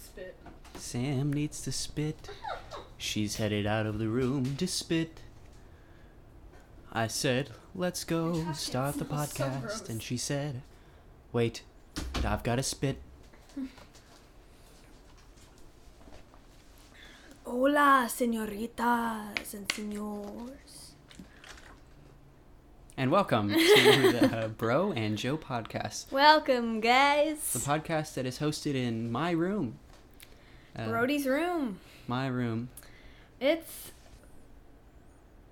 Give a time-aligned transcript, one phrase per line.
[0.00, 0.36] spit.
[0.76, 2.30] Sam needs to spit.
[2.96, 5.20] She's headed out of the room to spit.
[6.92, 9.88] I said, let's go start the smells so podcast.
[9.88, 10.62] and she said,
[11.32, 11.62] wait,
[12.24, 12.98] I've got to spit.
[17.44, 20.92] Hola, senoritas and senors.
[22.96, 27.52] And welcome to the uh, Bro and Joe podcast, Welcome, guys.
[27.52, 29.78] the podcast that is hosted in my room.
[30.76, 31.78] Uh, Brody's room.
[32.06, 32.68] My room.
[33.40, 33.92] It's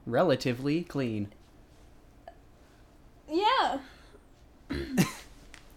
[0.07, 1.29] Relatively clean.
[3.31, 3.79] yeah.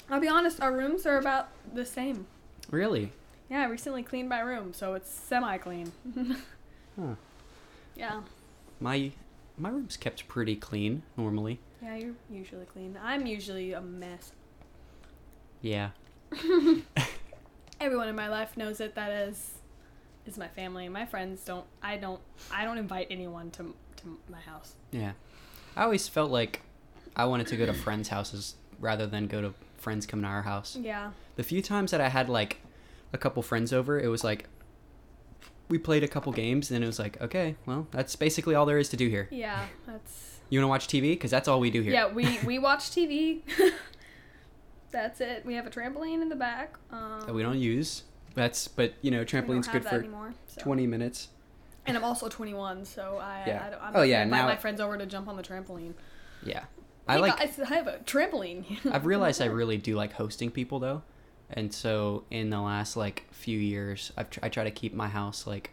[0.09, 2.26] I'll be honest, our rooms are about the same.
[2.70, 3.12] Really?
[3.50, 5.92] Yeah, I recently cleaned my room, so it's semi-clean.
[7.00, 7.16] Huh.
[7.95, 8.20] yeah.
[8.81, 9.12] My
[9.58, 11.58] my room's kept pretty clean normally.
[11.81, 13.00] Yeah, you're usually clean.
[13.02, 14.34] I'm usually a mess.
[15.62, 15.92] Yeah.
[17.81, 18.94] Everyone in my life knows it.
[18.94, 19.55] that is
[20.28, 20.88] is my family.
[20.88, 21.66] My friends don't.
[21.81, 22.22] I don't.
[22.52, 24.75] I don't invite anyone to to my house.
[24.92, 25.14] Yeah.
[25.75, 26.61] I always felt like
[27.16, 30.44] I wanted to go to friends' houses rather than go to friends coming to our
[30.44, 30.78] house.
[30.80, 31.11] Yeah.
[31.38, 32.58] The few times that I had like
[33.14, 34.45] a couple friends over, it was like
[35.67, 38.77] we played a couple games and it was like, okay, well, that's basically all there
[38.77, 39.27] is to do here.
[39.31, 39.66] Yeah.
[39.88, 40.39] That's.
[40.50, 41.14] You want to watch TV?
[41.14, 41.94] Because that's all we do here.
[41.94, 42.14] Yeah.
[42.14, 43.42] We we watch TV.
[44.92, 45.45] That's it.
[45.45, 46.75] We have a trampoline in the back.
[46.92, 48.03] Um, That we don't use.
[48.36, 50.61] That's, but you know, trampoline's good for anymore, so.
[50.61, 51.30] 20 minutes.
[51.86, 53.44] And I'm also 21, so I.
[53.48, 53.64] Yeah.
[53.66, 55.94] I don't, I'm Oh, yeah, invite now- my friends over to jump on the trampoline.
[56.44, 56.64] Yeah.
[57.08, 57.38] I hey like.
[57.38, 58.66] guys, I have a trampoline.
[58.92, 61.02] I've realized I really do like hosting people though,
[61.50, 65.08] and so in the last like few years, I've tr- I try to keep my
[65.08, 65.72] house like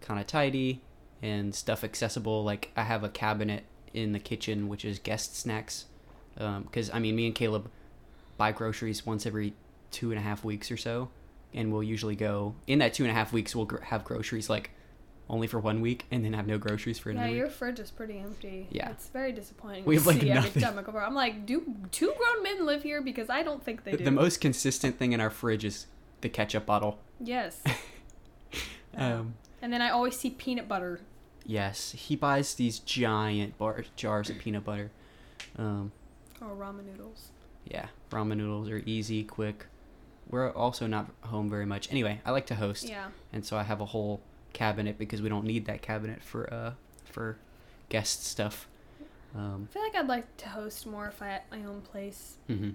[0.00, 0.82] kind of tidy
[1.22, 2.42] and stuff accessible.
[2.44, 5.86] Like I have a cabinet in the kitchen which is guest snacks,
[6.34, 7.70] because I mean me and Caleb
[8.36, 9.54] buy groceries once every
[9.90, 11.08] two and a half weeks or so,
[11.52, 14.50] and we'll usually go in that two and a half weeks we'll gr- have groceries
[14.50, 14.70] like
[15.30, 17.34] only for one week and then have no groceries for Yeah, another.
[17.34, 17.54] your week.
[17.56, 18.66] fridge is pretty empty.
[18.70, 18.90] Yeah.
[18.90, 19.86] It's very disappointing.
[19.86, 20.60] We have, like, see nothing.
[20.62, 21.02] time I go over.
[21.02, 23.00] I'm like, do two grown men live here?
[23.00, 24.04] Because I don't think they The, do.
[24.04, 25.86] the most consistent thing in our fridge is
[26.20, 26.98] the ketchup bottle.
[27.20, 27.62] Yes.
[28.96, 31.00] Um, and then I always see peanut butter.
[31.44, 34.90] Yes, he buys these giant bar- jars of peanut butter.
[35.58, 35.92] Um,
[36.40, 37.28] Or ramen noodles.
[37.64, 39.66] yeah, ramen noodles are easy, quick.
[40.30, 41.90] We're also not home very much.
[41.90, 43.08] Anyway, I like to host, Yeah.
[43.32, 44.20] and so I have a whole
[44.52, 46.72] cabinet because we don't need that cabinet for uh
[47.04, 47.36] for
[47.88, 48.66] guest stuff.
[49.34, 52.36] Um, I feel like I'd like to host more if I had my own place.
[52.46, 52.70] hmm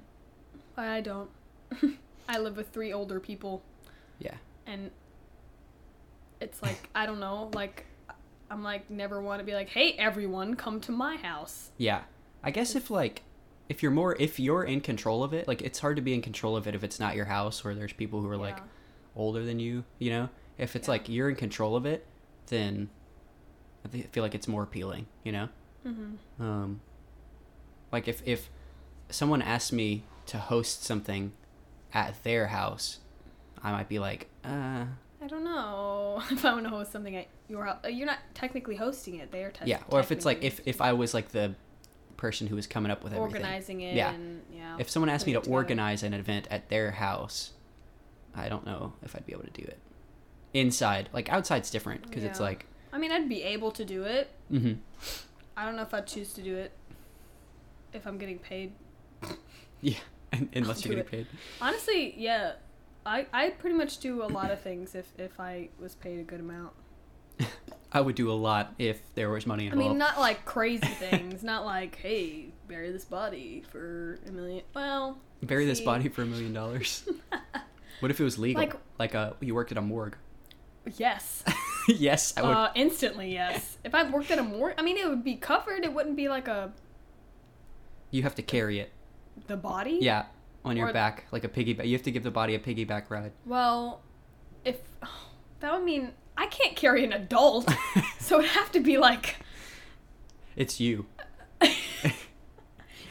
[0.76, 1.30] But I don't.
[2.30, 3.64] I live with three older people,
[4.20, 4.36] Yeah,
[4.68, 4.92] and
[6.40, 7.50] it's like I don't know.
[7.54, 7.86] Like
[8.52, 11.70] I'm like never want to be like, hey everyone, come to my house.
[11.78, 12.02] yeah.
[12.44, 13.24] I guess if like
[13.70, 16.22] if you're more if you're in control of it, like it's hard to be in
[16.22, 18.58] control of it if it's not your house or there's people who are like
[19.16, 20.30] older than you, you know?
[20.58, 20.94] If it's Yeah.
[20.94, 22.06] like you're in control of it,
[22.48, 22.90] then
[23.86, 25.50] I feel like it's more appealing, you know?
[25.86, 26.44] Mm-hmm.
[26.44, 26.82] Um,
[27.92, 28.50] like if, if
[29.10, 31.32] someone asked me to host something
[31.94, 33.00] at their house,
[33.64, 34.86] I might be like, uh,
[35.22, 37.80] I don't know if I want to host something at your house.
[37.90, 39.32] You're not technically hosting it.
[39.32, 39.52] They are.
[39.52, 39.80] Te- yeah.
[39.90, 41.56] Or if it's like, if, if I was like the
[42.20, 43.36] person who was coming up with everything.
[43.42, 43.96] organizing it.
[43.96, 44.12] Yeah.
[44.12, 44.76] And, yeah.
[44.78, 45.54] If someone asked me to together.
[45.54, 47.54] organize an event at their house,
[48.36, 49.80] I don't know if I'd be able to do it.
[50.54, 54.30] Inside, like outside's different because it's like, I mean, I'd be able to do it.
[54.50, 54.74] hmm
[55.56, 56.72] I don't know if I'd choose to do it
[57.94, 58.72] if I'm getting paid.
[59.82, 59.96] yeah,
[60.54, 61.28] unless I'll you're getting paid.
[61.62, 62.54] Honestly, yeah.
[63.06, 66.24] I, I pretty much do a lot of things if, if I was paid a
[66.24, 66.74] good amount.
[67.92, 69.86] I would do a lot if there was money involved.
[69.86, 71.44] I mean, not like crazy things.
[71.44, 74.64] not like, hey, bury this body for a million.
[74.76, 77.08] Well, Bury this body for a million dollars.
[78.02, 78.62] What if it was legal?
[78.62, 80.16] Like- Like, uh, you worked at a morgue.
[80.96, 81.44] yes.
[81.90, 82.52] yes, I would.
[82.56, 83.78] Uh, instantly, yes.
[83.84, 85.84] if I worked at a morgue, I mean, it would be covered.
[85.84, 86.72] It wouldn't be like a
[88.12, 88.92] you have to carry it.
[89.48, 89.98] the body.
[90.02, 90.26] Yeah,
[90.66, 91.88] on your Or- back, like a piggyback.
[91.88, 93.32] You have to give the body a piggyback ride.
[93.46, 94.02] Well,
[94.64, 94.78] if
[95.60, 97.70] that would mean I can't carry an adult,
[98.20, 99.36] so it'd have to be like
[100.56, 101.06] It's you.
[101.62, 101.70] you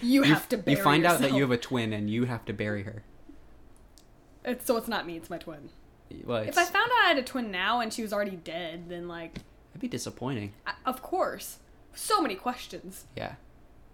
[0.01, 2.45] You, have to bury you find out that you have a twin and you have
[2.47, 3.03] to bury her.
[4.45, 5.17] It's, so it's not me.
[5.19, 5.69] It's my twin.
[6.25, 8.37] Well, it's, If I found out I had a twin now and she was already
[8.37, 10.55] dead, then like, that'd be disappointing.
[10.67, 11.59] I, of course,
[11.95, 13.05] so many questions.
[13.15, 13.35] Yeah.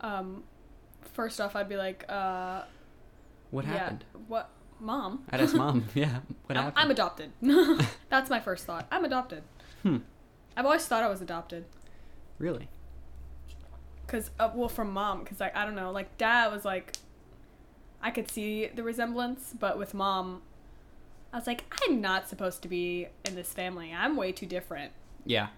[0.01, 0.45] Um,
[1.13, 2.63] first off, I'd be like, uh,
[3.51, 4.05] What yeah, happened?
[4.29, 4.49] What,
[4.81, 5.25] mom?
[5.31, 5.87] I'd ask mom.
[5.95, 6.21] Yeah.
[6.47, 6.83] What I'm, happened?
[6.83, 7.33] I'm adopted.
[8.09, 8.87] That's my first thought.
[8.91, 9.43] I'm adopted.
[9.83, 9.99] Hmm.
[10.57, 11.65] I've always thought I was adopted.
[12.39, 12.69] Really?
[14.07, 16.97] Cause uh, well, from mom, cause like I don't know, like dad was like,
[18.03, 20.43] I could see the resemblance, but with mom,
[21.33, 23.93] I was like, I'm not supposed to be in this family.
[23.93, 24.93] I'm way too different.
[25.25, 25.49] Yeah.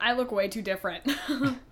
[0.00, 1.04] I look way too different.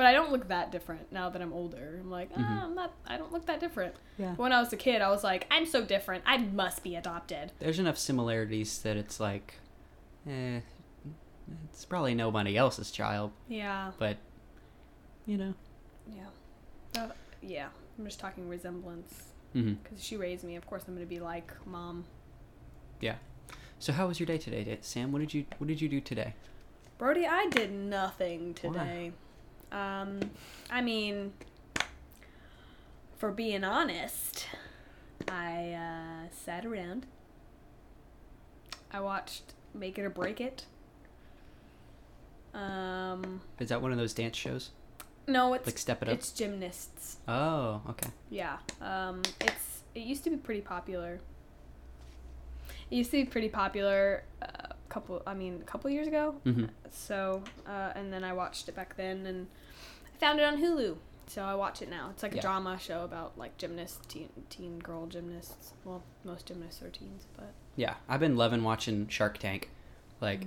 [0.00, 1.98] but I don't look that different now that I'm older.
[2.00, 2.62] I'm like, ah, Mhm.
[2.64, 2.94] I'm not.
[3.06, 3.94] I don't look that different.
[4.16, 4.34] Yeah.
[4.36, 6.24] When I was a kid, I was like, I'm so different.
[6.26, 7.52] I must be adopted.
[7.58, 9.56] There's enough similarities that it's like,
[10.26, 10.60] eh,
[11.64, 13.92] it's probably nobody else's child, Yeah.
[13.98, 14.16] but
[15.26, 15.52] you know.
[16.08, 17.02] Yeah.
[17.02, 17.10] Uh,
[17.42, 17.68] yeah.
[17.98, 20.56] I'm just talking resemblance because she raised me.
[20.56, 22.06] Of course, I'm gonna be like mom.
[23.00, 23.16] Yeah.
[23.78, 25.12] So how was your day today, Sam?
[25.12, 26.32] What did you What did you do today?
[26.96, 29.12] Brody, I did nothing today.
[29.72, 30.20] Um,
[30.70, 31.32] I mean,
[33.18, 34.46] for being honest,
[35.28, 37.06] I uh, sat around.
[38.92, 40.64] I watched Make It or Break It.
[42.52, 44.70] Um, Is that one of those dance shows?
[45.28, 46.14] no, it's Like Step It Up?
[46.14, 47.18] it's gymnasts.
[47.28, 48.08] Oh, okay.
[48.30, 48.56] Yeah.
[48.80, 51.20] Um, it's it used to be pretty popular.
[52.90, 54.59] It used to be pretty popular a
[54.90, 55.22] couple.
[55.26, 56.34] I mean, a couple years ago.
[56.44, 59.46] hmm So, uh, and then I watched it back then, and
[60.14, 60.96] I found it on Hulu.
[61.26, 62.10] So I watch it now.
[62.10, 62.38] It's like Yeah.
[62.40, 65.72] a drama show about like gymnasts, teen, teen girl gymnasts.
[65.84, 69.70] Well, most gymnasts are teens, but Yeah, I've been loving watching Shark Tank.
[70.20, 70.44] Like,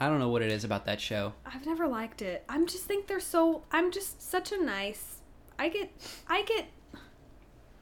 [0.00, 1.32] I don't know what it is about that show.
[1.46, 2.44] I've never liked it.
[2.48, 3.62] I'm just think they're so.
[3.72, 5.22] I'm just such a nice.
[5.58, 5.90] I get
[6.28, 6.66] I get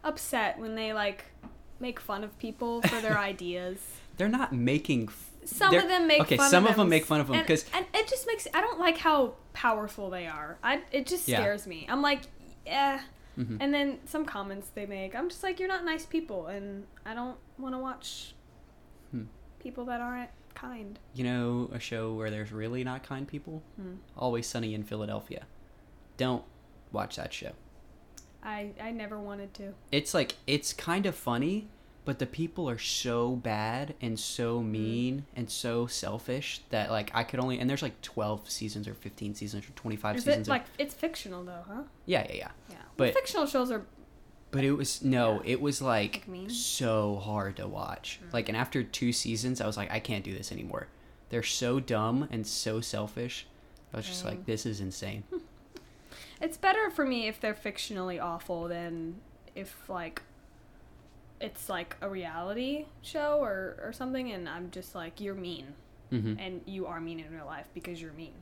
[0.04, 1.24] upset when they like
[1.80, 3.78] make fun of people for their ideas.
[4.16, 5.08] They're not making.
[5.08, 7.38] f- Some of them make okay, fun some of, of them make fun of them
[7.40, 10.58] because and, it just makes I don't like how powerful they are.
[10.62, 11.38] I it just Yeah.
[11.40, 11.86] scares me.
[11.88, 12.22] I'm like,
[12.66, 13.00] yeah.
[13.38, 13.58] Mhm.
[13.60, 17.12] And then some comments they make, I'm just like, you're not nice people, and I
[17.12, 18.34] don't want to watch
[19.10, 19.24] Hmm.
[19.58, 20.98] people that aren't kind.
[21.14, 23.62] you know a show where there's really not kind people.
[23.78, 23.96] Hmm.
[24.16, 25.44] Always Sunny in Philadelphia.
[26.16, 26.44] Don't
[26.92, 27.52] watch that show.
[28.42, 29.74] I I never wanted to.
[29.92, 31.68] It's like it's kind of funny,
[32.04, 34.66] but the people are so bad and so Mm.
[34.70, 38.94] mean and so selfish that like I could only and there's like 12 seasons or
[38.94, 40.46] 15 seasons or 25 Is seasons.
[40.46, 41.82] it like it's fictional though, huh?
[42.04, 42.48] yeah, yeah, yeah.
[42.70, 42.76] Yeah.
[42.96, 43.84] But- fictional shows are
[44.52, 45.52] But it was no, Yeah.
[45.52, 48.20] it was like Like so hard to watch.
[48.24, 48.32] Mm.
[48.32, 50.86] Like and after two seasons, I was like, I can't do this anymore.
[51.30, 53.46] They're so dumb and so selfish.
[53.92, 55.24] I was just like, this is insane.
[56.40, 59.16] It's better for me if they're fictionally awful than
[59.54, 60.22] if like
[61.40, 65.74] it's like a reality show or or something and I'm just like you're mean
[66.10, 68.32] hmm and you are mean in real life because you're mean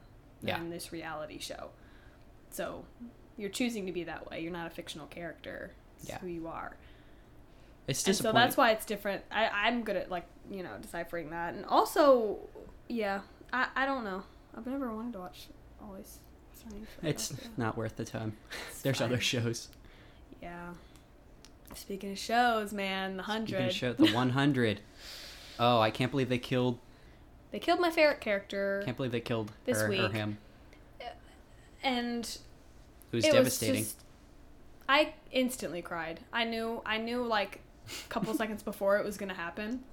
[0.42, 0.60] Yeah.
[0.60, 1.70] in this reality show.
[2.50, 2.84] So
[3.36, 4.40] you're choosing to be that way.
[4.42, 5.72] You're not a fictional character.
[5.98, 6.18] It's Yeah.
[6.18, 6.76] who you are.
[7.86, 9.24] It's And so that's why it's different.
[9.30, 11.54] I, I'm good at like, you know, deciphering that.
[11.54, 12.38] And also
[12.88, 13.20] yeah,
[13.52, 14.22] I, I don't know.
[14.56, 15.46] I've never wanted to watch
[15.82, 16.18] always
[17.02, 18.36] it's not worth the time.
[18.70, 19.68] It's There's other shows.
[20.42, 20.70] Yeah.
[21.74, 23.72] Speaking of shows, man, the hundred.
[23.72, 24.80] show, the 100.
[25.58, 26.78] Oh, I can't believe they killed.
[27.50, 30.38] They killed my favorite character, Can't believe they killed This her or him.
[31.00, 31.04] Uh,
[31.82, 32.24] and
[33.12, 33.74] It was it devastating.
[33.82, 34.04] Was just,
[34.88, 36.20] I instantly cried.
[36.32, 36.82] I knew.
[36.84, 39.84] I knew like a couple seconds before it was gonna happen,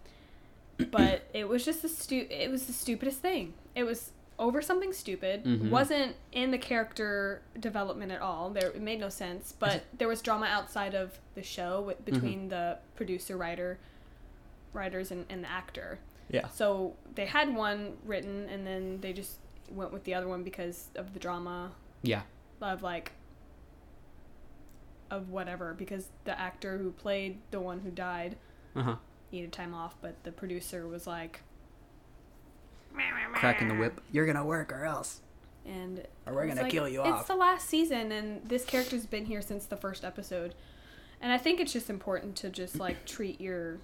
[0.90, 2.26] but it was just the stu.
[2.30, 3.54] It was the stupidest thing.
[3.76, 4.12] It was
[4.42, 5.44] over something stupid.
[5.46, 5.70] Mhm.
[5.70, 8.50] wasn't in the character development at all.
[8.50, 9.54] There it made no sense.
[9.58, 13.78] But there was drama outside of the show with, between the producer, writer,
[14.74, 16.00] writers, and, and the actor.
[16.30, 16.48] yeah.
[16.50, 19.38] So they had one written, and then they just
[19.70, 21.72] went with the other one because of the drama
[22.02, 22.24] Yeah.
[22.62, 23.12] of like
[25.12, 25.74] of whatever.
[25.74, 28.38] Because the actor who played the one who died
[28.76, 28.96] Uh huh.
[29.32, 31.42] needed time off, but the producer was like
[33.34, 34.02] Cracking the whip.
[34.12, 35.22] You're gonna work or else.
[35.66, 37.28] and Or we're gonna like, kill you it's off.
[37.28, 40.54] the last season, and this character's been here since the first episode.
[41.22, 43.78] And I think it's just important to just like treat your,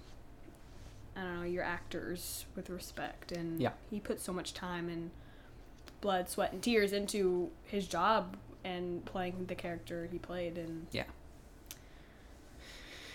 [1.16, 3.32] I don't know, your actors with respect.
[3.32, 3.72] And Yeah.
[3.90, 5.10] he put so much time and
[6.00, 10.58] blood, sweat, and tears into his job and playing the character he played.
[10.58, 11.04] And Yeah.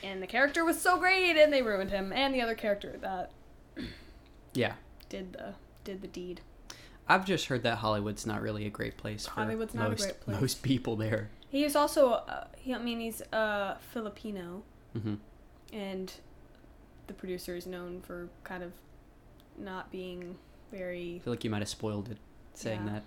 [0.02, 3.32] and the character was so great, and they ruined him, and the other character that
[4.54, 4.74] Yeah.
[5.10, 6.42] did the did the deed.
[7.08, 10.02] I've just heard that Hollywood's not really a great place for Hollywood's not a most,
[10.04, 10.40] great place.
[10.42, 11.30] most people there.
[11.50, 14.64] He is also, uh, he, I mean, he's uh, Filipino.
[14.94, 15.16] hmm
[15.72, 16.14] and
[17.08, 18.72] the producer is known for kind of
[19.58, 20.36] not being
[20.72, 22.18] very I feel like you might have spoiled it
[22.54, 22.94] saying Yeah.
[22.94, 23.04] that.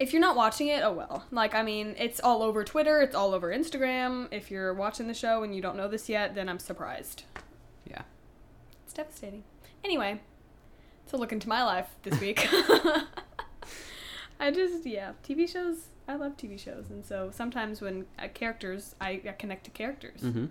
[0.00, 3.14] if you're not watching it oh well like i mean it's all over twitter it's
[3.14, 6.48] all over instagram if you're watching the show and you don't know this yet then
[6.48, 7.22] i'm surprised
[7.88, 8.02] Yeah.
[8.84, 9.44] it's devastating
[9.84, 10.20] anyway
[11.10, 12.48] to look into my life this week
[14.38, 18.94] i just yeah tv shows i love tv shows and so sometimes when uh, characters
[19.00, 20.46] I, I connect to characters hmm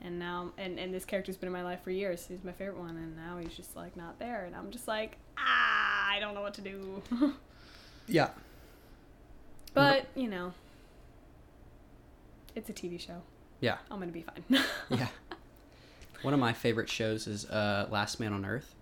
[0.00, 2.24] And now, and, and this character's been in my life for years.
[2.28, 5.16] He's my favorite one, and now he's just like not there, and I'm just like,
[5.36, 7.02] ah, I don't know what to do.
[8.06, 8.30] Yeah.
[9.74, 10.52] but you know,
[12.54, 13.22] it's a TV show.
[13.60, 13.78] Yeah.
[13.90, 14.44] I'm gonna be fine.
[14.90, 15.08] yeah.
[16.22, 18.74] One of my favorite shows is uh, Last Man on Earth,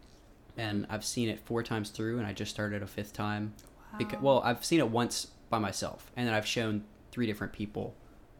[0.56, 3.54] and I've seen it four times through, and I just started a fifth time.
[3.98, 7.94] Because, well, I've seen it once by myself, and then I've shown three different people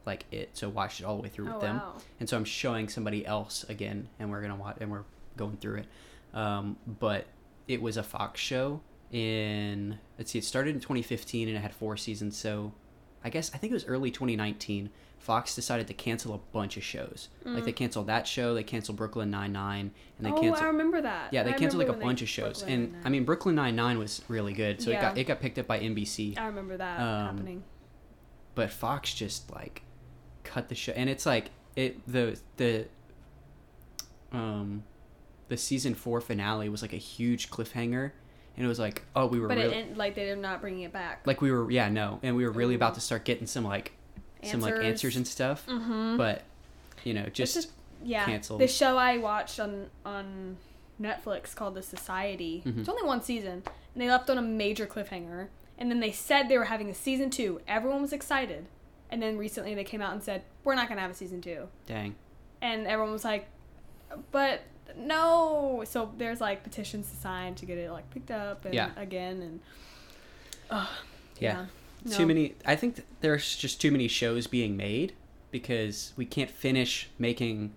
[0.05, 1.77] like it, so watched it all the way through with Oh, them.
[1.77, 1.93] wow.
[2.19, 5.03] And so I'm showing somebody else again, and we're gonna watch, and we're
[5.35, 5.87] going through it.
[6.33, 7.25] Um, but
[7.67, 8.81] it was a Fox show
[9.11, 12.37] in let's see, it started in 2015 and it had four seasons.
[12.37, 12.73] So
[13.23, 14.89] I guess I think it was early 2019.
[15.19, 17.27] Fox decided to cancel a bunch of shows.
[17.43, 20.37] Like they canceled that show, they canceled Brooklyn Nine Nine, and they Mm.
[20.37, 20.63] oh, canceled.
[20.63, 21.33] I remember that.
[21.33, 23.01] Yeah, they I canceled like a bunch of shows, Brooklyn and Nine-Nine.
[23.05, 25.67] I mean Brooklyn Nine Nine was really good, so it got it got picked up
[25.67, 26.37] by NBC.
[26.37, 27.63] I remember that um, happening.
[28.55, 29.81] But Fox just like
[30.43, 32.87] cut the show, and it's like it the the
[34.31, 34.83] um
[35.47, 38.11] the season four finale was like a huge cliffhanger,
[38.57, 40.91] and it was like oh we were But really, it, like they're not bringing it
[40.91, 41.21] back.
[41.25, 43.93] like we were yeah no, and we were really about to start getting some like
[44.43, 46.17] some like answers and stuff, Mm-hmm.
[46.17, 46.43] but
[47.03, 47.71] you know Just, just,
[48.03, 48.59] yeah, canceled.
[48.61, 50.57] the show I watched on on
[51.01, 52.63] Netflix called The Society.
[52.65, 52.79] Mhm.
[52.79, 55.47] It's only one season, and they left on a major cliffhanger.
[55.79, 57.61] And then they said they were having a season two.
[57.67, 58.65] Everyone was excited,
[59.11, 61.67] and then recently they came out and said we're not gonna have a season two.
[61.85, 62.15] dang
[62.61, 63.47] And everyone was like,
[64.31, 64.61] but
[64.95, 65.83] no.
[65.87, 68.91] So there's like petitions to sign to get it like picked up and Yeah.
[68.95, 69.59] again and.
[70.69, 70.87] Uh,
[71.39, 71.65] Yeah.
[72.05, 72.15] No.
[72.15, 75.13] too many i think th- there's just too many shows being made
[75.51, 77.73] because we can't finish making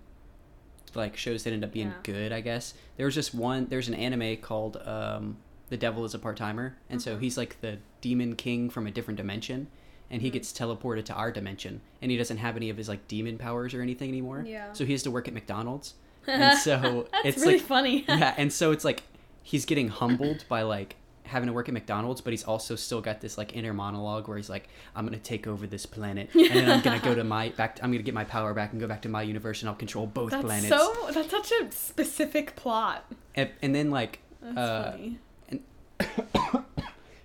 [0.93, 1.93] like shows that end up being Yeah.
[2.03, 5.37] good i guess there was just one there's an anime called um
[5.69, 7.21] the devil is a part-timer and so Mhm.
[7.21, 9.67] he's like the demon king from a different dimension
[10.09, 10.33] and he Mhm.
[10.33, 13.73] gets teleported to our dimension and he doesn't have any of his like demon powers
[13.73, 14.71] or anything anymore Yeah.
[14.73, 15.95] so he has to work at mcdonald's
[16.27, 18.05] and so it's really like funny.
[18.07, 19.03] yeah, and so it's like
[19.43, 23.21] he's getting humbled by like having to work at McDonald's, but he's also still got
[23.21, 26.69] this like inner monologue where he's like, "I'm gonna take over this planet, and then
[26.69, 27.79] I'm gonna go to my back.
[27.81, 30.07] I'm gonna get my power back and go back to my universe, and I'll control
[30.07, 31.09] both That's planets." so.
[31.11, 33.05] That's such a specific plot.
[33.35, 35.19] and, and then like, That's Uh, funny.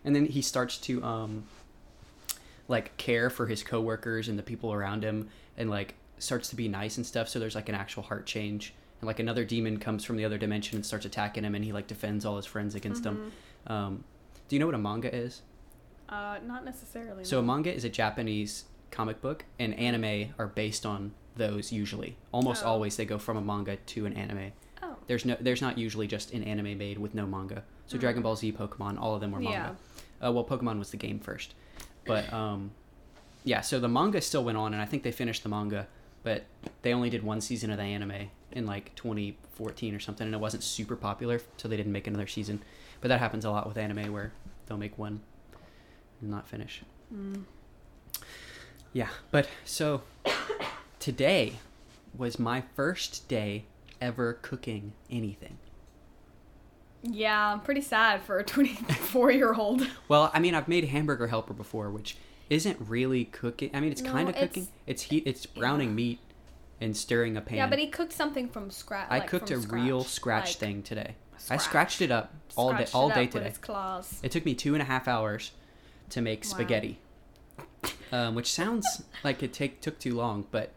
[0.04, 1.44] and then he starts to um,
[2.68, 6.68] like care for his coworkers and the people around him, and like starts to be
[6.68, 7.28] nice and stuff.
[7.28, 8.72] So there's like an actual heart change.
[9.06, 11.86] Like another demon comes from the other dimension and starts attacking him, and he like
[11.86, 13.32] defends all his friends against him.
[13.66, 14.04] Um,
[14.48, 15.42] do you know what a manga is?
[16.08, 17.24] Uh, not necessarily.
[17.24, 22.16] So a manga is a Japanese comic book, and anime are based on those usually.
[22.32, 22.68] Almost Oh.
[22.68, 24.52] always they go from a manga to an anime.
[24.82, 24.96] Oh.
[25.06, 27.62] There's no there's not usually just an anime made with no manga.
[27.86, 28.00] So Mhm.
[28.00, 29.76] Dragon Ball Z, Pokemon, all of them were manga.
[30.24, 31.54] Uh, well, Pokemon was the game first,
[32.06, 32.70] but um,
[33.44, 33.60] yeah.
[33.60, 35.86] So the manga still went on, and I think they finished the manga,
[36.26, 36.42] but
[36.82, 40.40] they only did one season of the anime in like 2014 or something, and it
[40.40, 42.60] wasn't super popular, so they didn't make another season.
[43.00, 44.32] But that happens a lot with anime where
[44.66, 45.20] they'll make one
[46.20, 46.82] and not finish.
[47.14, 47.44] Mm.
[48.92, 50.02] Yeah, but so
[50.98, 51.52] today
[52.18, 53.66] was my first day
[54.00, 55.58] ever cooking anything.
[57.04, 59.86] Yeah, I'm pretty sad for a 24 year old.
[60.08, 62.16] Well, I mean, I've made hamburger helper before, which
[62.50, 63.70] isn't really cooking.
[63.74, 64.68] I mean, it's No, kind of cooking.
[64.86, 65.24] It's heat.
[65.26, 65.94] It's browning Yeah.
[65.94, 66.18] meat
[66.80, 67.56] and stirring a pan.
[67.58, 69.08] Yeah, but he cooked something from scratch.
[69.10, 71.14] I like, cooked a real scratch, scratch like, thing today.
[71.50, 73.52] I scratched it up all day, all day today.
[74.22, 75.52] It took me two and a half hours
[76.10, 76.50] to make Wow.
[76.50, 76.98] spaghetti,
[78.12, 80.70] um, which sounds like it take took too long, but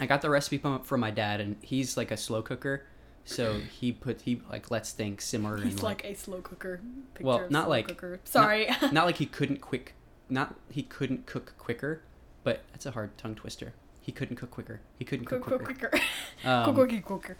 [0.00, 2.84] I got the recipe from, from my dad, and he's like a slow cooker,
[3.24, 6.80] so he put he like lets things simmer He's and like a slow cooker.
[7.14, 8.20] Picture Well, not slow like- Cooker.
[8.24, 8.68] Sorry.
[8.92, 9.94] not like he couldn't quick,
[10.28, 12.00] not he couldn't cook quicker,
[12.42, 13.72] but that's a hard tongue twister.
[14.00, 14.80] He couldn't cook quicker.
[14.98, 15.88] He couldn't cook, cook, cook quicker.
[15.88, 16.04] quicker.
[16.44, 17.36] Um, cook, cook, quicker.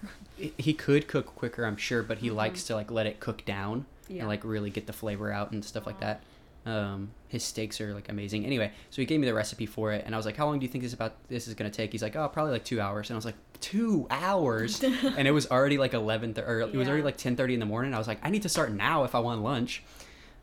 [0.57, 2.37] He- could cook quicker, I'm sure, but he Mhm.
[2.37, 4.21] likes to like let it cook down Yeah.
[4.21, 6.23] and like really get the flavor out and stuff like that.
[6.65, 8.47] Um, his steaks are like amazing.
[8.47, 10.59] Anyway, so he gave me the recipe for it, and I was like, "How long
[10.59, 12.81] do you think this about this is gonna take?" He's like, "Oh, probably like two
[12.81, 16.61] hours." And I was like, two hours?" and it was already like eleven th- or
[16.61, 17.05] it was already Yeah.
[17.05, 17.93] like ten thirty in the morning.
[17.93, 19.83] I was like, "I need to start now if I want lunch."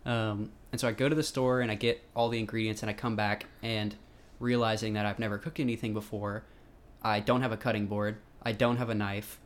[0.05, 2.89] Um, and so I go to the store and I get all the ingredients, and
[2.89, 3.95] I come back and
[4.39, 6.43] realizing that I've never cooked anything before,
[7.03, 9.39] I don't have a cutting board, I don't have a knife,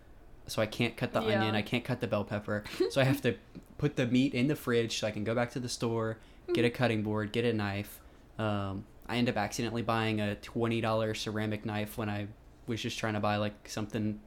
[0.48, 1.40] so I can't cut the Yeah.
[1.40, 3.36] onion, I can't cut the bell pepper, so I have to
[3.78, 6.18] put the meat in the fridge so I can go back to the store,
[6.54, 8.00] get a cutting board, get a knife.
[8.38, 12.28] Um, I end up accidentally buying a twenty dollar ceramic knife when I
[12.68, 14.20] was just trying to buy like something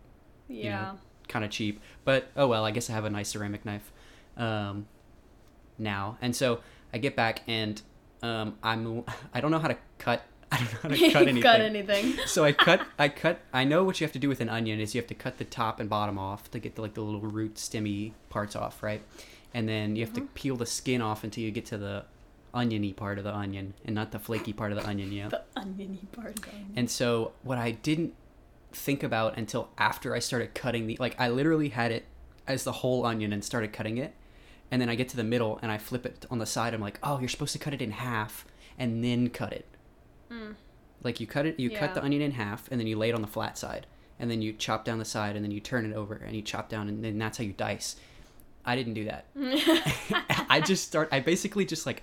[0.49, 0.95] yeah.
[1.29, 1.81] kind of cheap.
[2.05, 3.93] But oh well, I guess I have a nice ceramic knife
[4.37, 4.87] um,
[5.79, 6.19] now.
[6.21, 6.61] And so
[6.93, 7.81] I get back and
[8.23, 9.05] um, I'm
[9.35, 11.43] I don't know how to cut I don't know how to cut anything.
[11.43, 12.15] cut anything.
[12.27, 14.81] so I cut I cut I know what you have to do with an onion
[14.81, 17.03] is you have to cut the top and bottom off to get the, like the
[17.03, 19.03] little root stemmy parts off, right?
[19.55, 22.05] And then you have to peel the skin off until you get to the
[22.55, 25.29] oniony part of the onion and not the flaky part of the onion, yeah.
[25.29, 26.39] The oniony part.
[26.39, 26.73] Of the onion.
[26.77, 28.15] And so what I didn't
[28.73, 32.05] think about until after I started cutting the like I literally had it
[32.47, 34.15] as the whole onion and started cutting it.
[34.71, 36.75] And then I get to the middle and I flip it on the side.
[36.75, 38.45] I'm like, "Oh, you're supposed to cut it in half
[38.79, 39.67] and then cut it."
[40.31, 40.55] Mm.
[41.03, 43.15] Like you cut it, you cut the onion in half and then you lay it
[43.15, 43.87] on the flat side.
[44.21, 46.43] And then you chop down the side and then you turn it over and you
[46.43, 47.97] chop down and then that's how you dice.
[48.65, 49.27] I didn't do that.
[50.51, 52.03] I just start I basically just like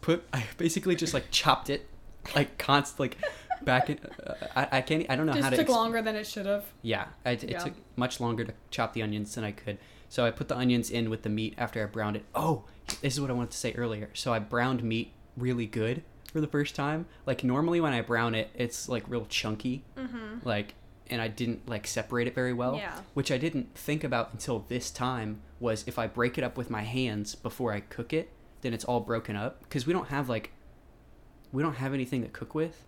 [0.00, 1.86] put I basically just like chopped it
[2.34, 3.16] like const like
[3.62, 6.00] back in uh, I, I can't I don't know Just how to took ex- longer
[6.02, 6.64] than it should have.
[6.82, 7.58] yeah I, it Yeah.
[7.58, 10.90] took much longer to chop the onions than I could so I put the onions
[10.90, 12.64] in with the meat after I browned it oh
[13.02, 16.40] this is what I wanted to say earlier so I browned meat really good for
[16.40, 20.46] the first time like normally when I brown it it's like real chunky Mm-hmm.
[20.48, 20.74] like
[21.10, 22.92] and I didn't like separate it very well Yeah.
[23.14, 26.68] which I didn't think about until this time was if I break it up with
[26.70, 30.28] my hands before I cook it then it's all broken up because we don't have
[30.28, 30.52] like
[31.52, 32.84] we don't have anything to cook with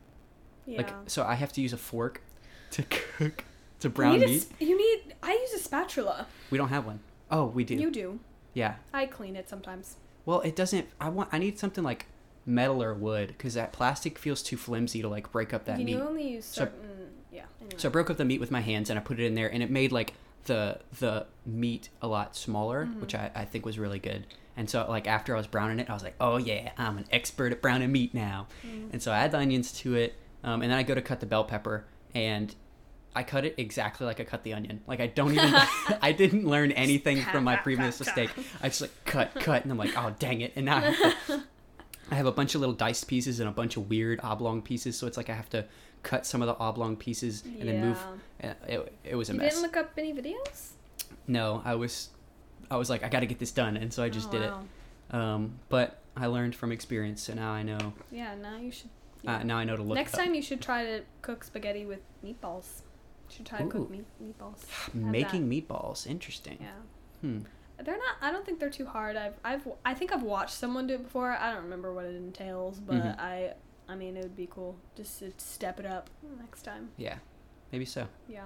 [0.66, 0.78] Yeah.
[0.78, 2.22] like so I have to use a fork
[2.72, 2.82] to
[3.18, 3.44] cook
[3.80, 5.09] to you brown need, meat sp- you need.
[5.30, 6.26] I use a spatula.
[6.50, 7.00] we don't have one.
[7.30, 8.18] Oh, we do You do.
[8.54, 9.96] yeah I clean it sometimes.
[10.26, 12.06] well it doesn't I want I need something like
[12.46, 15.84] metal or wood because that plastic feels too flimsy to like break up that you
[15.84, 16.80] meat only use So- certain.
[17.30, 17.44] yeah.
[17.60, 17.74] Anyway.
[17.76, 19.46] So I broke up the meat with my hands and I put it in there,
[19.52, 20.14] and it made like
[20.46, 23.00] the the meat a lot smaller, Mm-hmm.
[23.02, 24.26] which I, I think was really good.
[24.56, 27.04] And so like after I was browning it, I was like, oh yeah, I'm an
[27.12, 28.48] expert at browning meat now.
[28.66, 28.92] Mm.
[28.92, 31.20] And so I add the onions to it, um, and then I go to cut
[31.20, 31.84] the bell pepper,
[32.14, 32.52] and
[33.14, 34.82] I cut it exactly like I cut the onion.
[34.86, 35.52] Like I don't even
[36.02, 38.30] I didn't learn anything from my previous mistake.
[38.62, 40.76] I just like cut cut, and I'm like, oh dang it, and now.
[40.76, 41.42] I have to,
[42.12, 44.96] I have a bunch of little diced pieces and a bunch of weird oblong pieces,
[44.98, 45.64] so it's like I have to
[46.02, 47.98] cut some of the oblong pieces and then move.
[48.42, 49.52] Uh, It, it was a You mess.
[49.54, 50.70] didn't look up any videos.
[51.28, 52.08] no, I was,
[52.68, 54.40] I was like, I got to get this done, and so I just Oh, did
[54.42, 54.62] wow.
[55.12, 55.14] it.
[55.14, 57.92] Um, but I learned from experience, so now I know.
[58.10, 58.34] Yeah.
[58.34, 58.90] Now you should.
[59.24, 59.94] Uh, now I know to look.
[59.94, 62.80] Next time you should try to cook spaghetti with meatballs.
[63.30, 63.68] Should try to Ooh.
[63.70, 64.64] cook meat, meatballs.
[64.94, 66.58] Making meatballs, interesting.
[66.60, 66.68] Yeah.
[67.20, 67.38] Hmm.
[67.82, 68.16] They're not.
[68.20, 69.16] I don't think they're too hard.
[69.16, 69.34] I've.
[69.44, 69.66] I've.
[69.84, 71.30] I think I've watched someone do it before.
[71.32, 73.18] I don't remember what it entails, but Mhm.
[73.18, 73.54] I.
[73.88, 76.90] I mean, it would be cool just to step it up next time.
[76.96, 77.18] Yeah,
[77.72, 78.06] maybe so.
[78.28, 78.44] Yeah.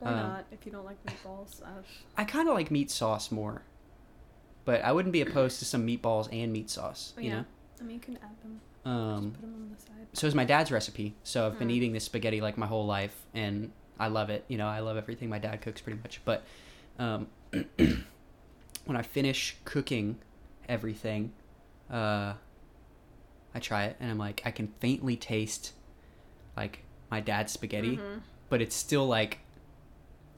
[0.00, 1.62] Or Um, not if you don't like meatballs.
[1.66, 3.62] I've, I kind of like meat sauce more,
[4.64, 7.14] but I wouldn't be opposed to some meatballs and meat sauce.
[7.16, 7.42] You yeah.
[7.80, 8.60] I mean, you can add them.
[8.84, 8.90] know.
[8.90, 10.06] Um, Just put them on the side.
[10.14, 11.14] so is my dad's recipe.
[11.22, 11.72] So I've been Mm.
[11.72, 14.44] eating this spaghetti like my whole life, and I love it.
[14.48, 16.20] You know, I love everything my dad cooks pretty much.
[16.24, 16.44] But
[16.98, 17.26] um,
[18.84, 20.18] when I finish cooking
[20.68, 21.32] everything,
[21.90, 22.34] uh,
[23.54, 25.72] I try it, and I'm like, I can faintly taste
[26.56, 28.20] like my dad's spaghetti, Mhm.
[28.48, 29.38] but it's still like,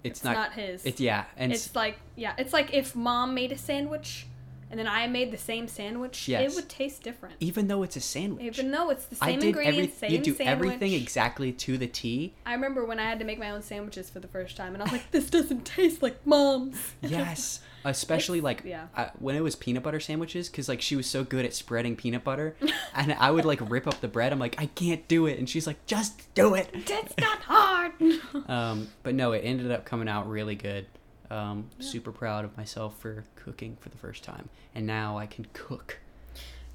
[0.02, 0.34] it's, It's not.
[0.34, 0.84] not his.
[0.84, 4.26] It's yeah, and it's like yeah, it's like if mom made a sandwich,
[4.74, 6.26] and then I made the same sandwich.
[6.26, 6.50] Yes.
[6.52, 7.36] It would taste different.
[7.38, 8.42] even though it's a sandwich.
[8.44, 10.48] Even though it's the same did every, ingredients, same you do sandwich.
[10.72, 12.34] everything exactly to the T.
[12.44, 14.82] I remember when I had to make my own sandwiches for the first time, and
[14.82, 18.86] I was like, "This doesn't taste like mom's." Yes, especially It's- like yeah.
[18.96, 21.94] I, when it was peanut butter sandwiches, because like she was so good at spreading
[21.94, 22.56] peanut butter,
[22.96, 24.32] and I would like rip up the bread.
[24.32, 26.68] I'm like, I can't do it, and she's like, just do it.
[26.72, 27.92] It's not hard.
[28.48, 30.86] Um, but no, it ended up coming out really good.
[31.34, 35.46] Um, Super proud of myself for cooking for the first time, and now I can
[35.52, 35.98] cook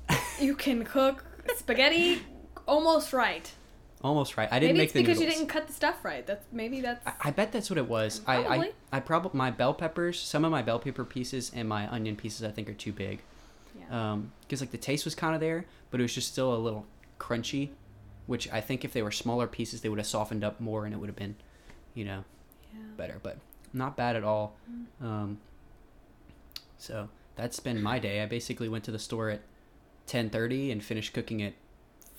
[0.39, 1.23] you can cook
[1.55, 2.21] spaghetti
[2.67, 3.51] almost right.
[4.01, 4.47] almost right.
[4.51, 5.33] I didn't maybe make it's the because noodles.
[5.35, 6.25] you didn't cut the stuff right.
[6.25, 7.05] That's maybe that's.
[7.05, 8.21] I, I bet that's what it was.
[8.27, 8.71] I I, Probably.
[8.91, 12.43] I probably my bell peppers, some of my bell pepper pieces and my onion pieces,
[12.43, 13.21] I think are too big.
[13.77, 14.11] yeah.
[14.11, 16.57] Um, because like the taste was kind of there, but it was just still a
[16.57, 16.85] little
[17.19, 17.69] crunchy,
[18.27, 20.93] which I think if they were smaller pieces, they would have softened up more and
[20.93, 21.35] it would have been,
[21.93, 22.23] you know,
[22.73, 22.79] yeah.
[22.97, 23.19] better.
[23.21, 23.37] But
[23.73, 24.55] not bad at all.
[25.01, 25.39] Um,
[26.77, 28.21] so that's been my day.
[28.21, 29.41] I basically went to the store at
[30.05, 31.53] ten thirty and finished cooking at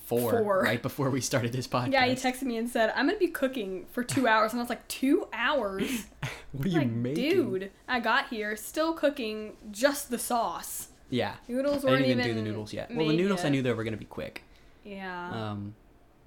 [0.04, 0.62] four, Four.
[0.62, 1.92] right before we started this podcast.
[1.92, 4.62] Yeah, he texted me and said, "I'm gonna be cooking for two hours," and I
[4.62, 6.06] was like, two hours?
[6.52, 7.30] what are you like, making?
[7.30, 10.88] dude, I got here still cooking just the sauce.
[11.10, 11.34] Yeah.
[11.48, 12.94] Noodles I didn't even, do the noodles yet.
[12.94, 14.44] Well, the noodles I knew they were gonna be quick.
[14.84, 15.30] Yeah.
[15.30, 15.74] Um,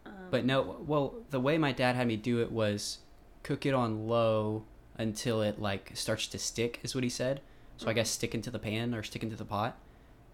[0.05, 2.99] um, But no, well, the way my dad had me do it was
[3.43, 4.63] cook it on low
[4.97, 7.41] until it like starts to stick, is what he said.
[7.77, 9.77] So I guess stick into the pan or stick into the pot.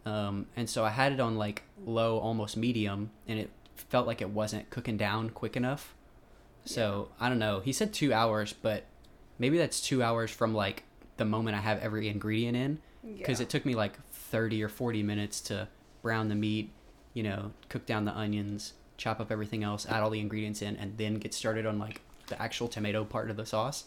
[0.05, 4.21] Um, and so I had it on like low, almost medium, and it felt like
[4.21, 5.95] it wasn't cooking down quick enough.
[6.65, 7.61] So I don't know.
[7.61, 8.83] He said two hours, but
[9.37, 10.83] maybe that's two hours from like
[11.17, 12.79] the moment I have every ingredient in,
[13.17, 13.43] because yeah.
[13.43, 15.67] it took me like thirty or forty minutes to
[16.01, 16.71] brown the meat,
[17.13, 20.75] you know, cook down the onions, chop up everything else, add all the ingredients in,
[20.75, 23.85] and then get started on like the actual tomato part of the sauce.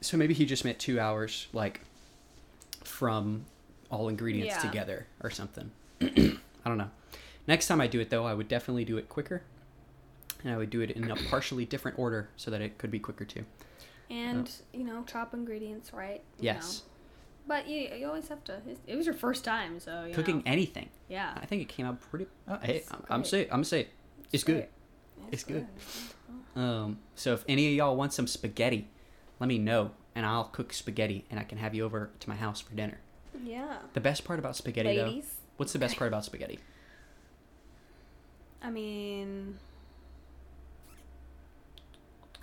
[0.00, 1.80] So maybe he just meant two hours, like
[2.84, 3.44] from
[3.90, 4.70] all ingredients Yeah.
[4.70, 5.70] together or something.
[6.00, 6.90] I don't know.
[7.46, 9.42] Next time I do it though, I would definitely do it quicker,
[10.44, 12.98] and I would do it in a partially different order so that it could be
[12.98, 13.44] quicker too.
[14.10, 16.22] And you know, chop ingredients right.
[16.38, 16.88] you Yes, know.
[17.48, 18.60] But you, you always have to.
[18.86, 20.42] It, was your first time, so you cooking know.
[20.46, 20.88] anything.
[21.08, 21.32] Yeah.
[21.36, 22.26] I think it came out pretty.
[22.46, 23.88] Uh, hey, I'm, I'm say I'm gonna say it.
[24.32, 24.56] It's good.
[24.56, 24.68] great.
[25.30, 25.66] It's good.
[26.54, 28.88] Um, so if any of y'all want some spaghetti,
[29.40, 32.36] let me know, and I'll cook spaghetti, and I can have you over to my
[32.36, 32.98] house for dinner.
[33.42, 33.78] Yeah.
[33.94, 35.22] The best part about spaghetti, though,
[35.56, 36.58] what's the best part about spaghetti?
[38.62, 39.58] I mean,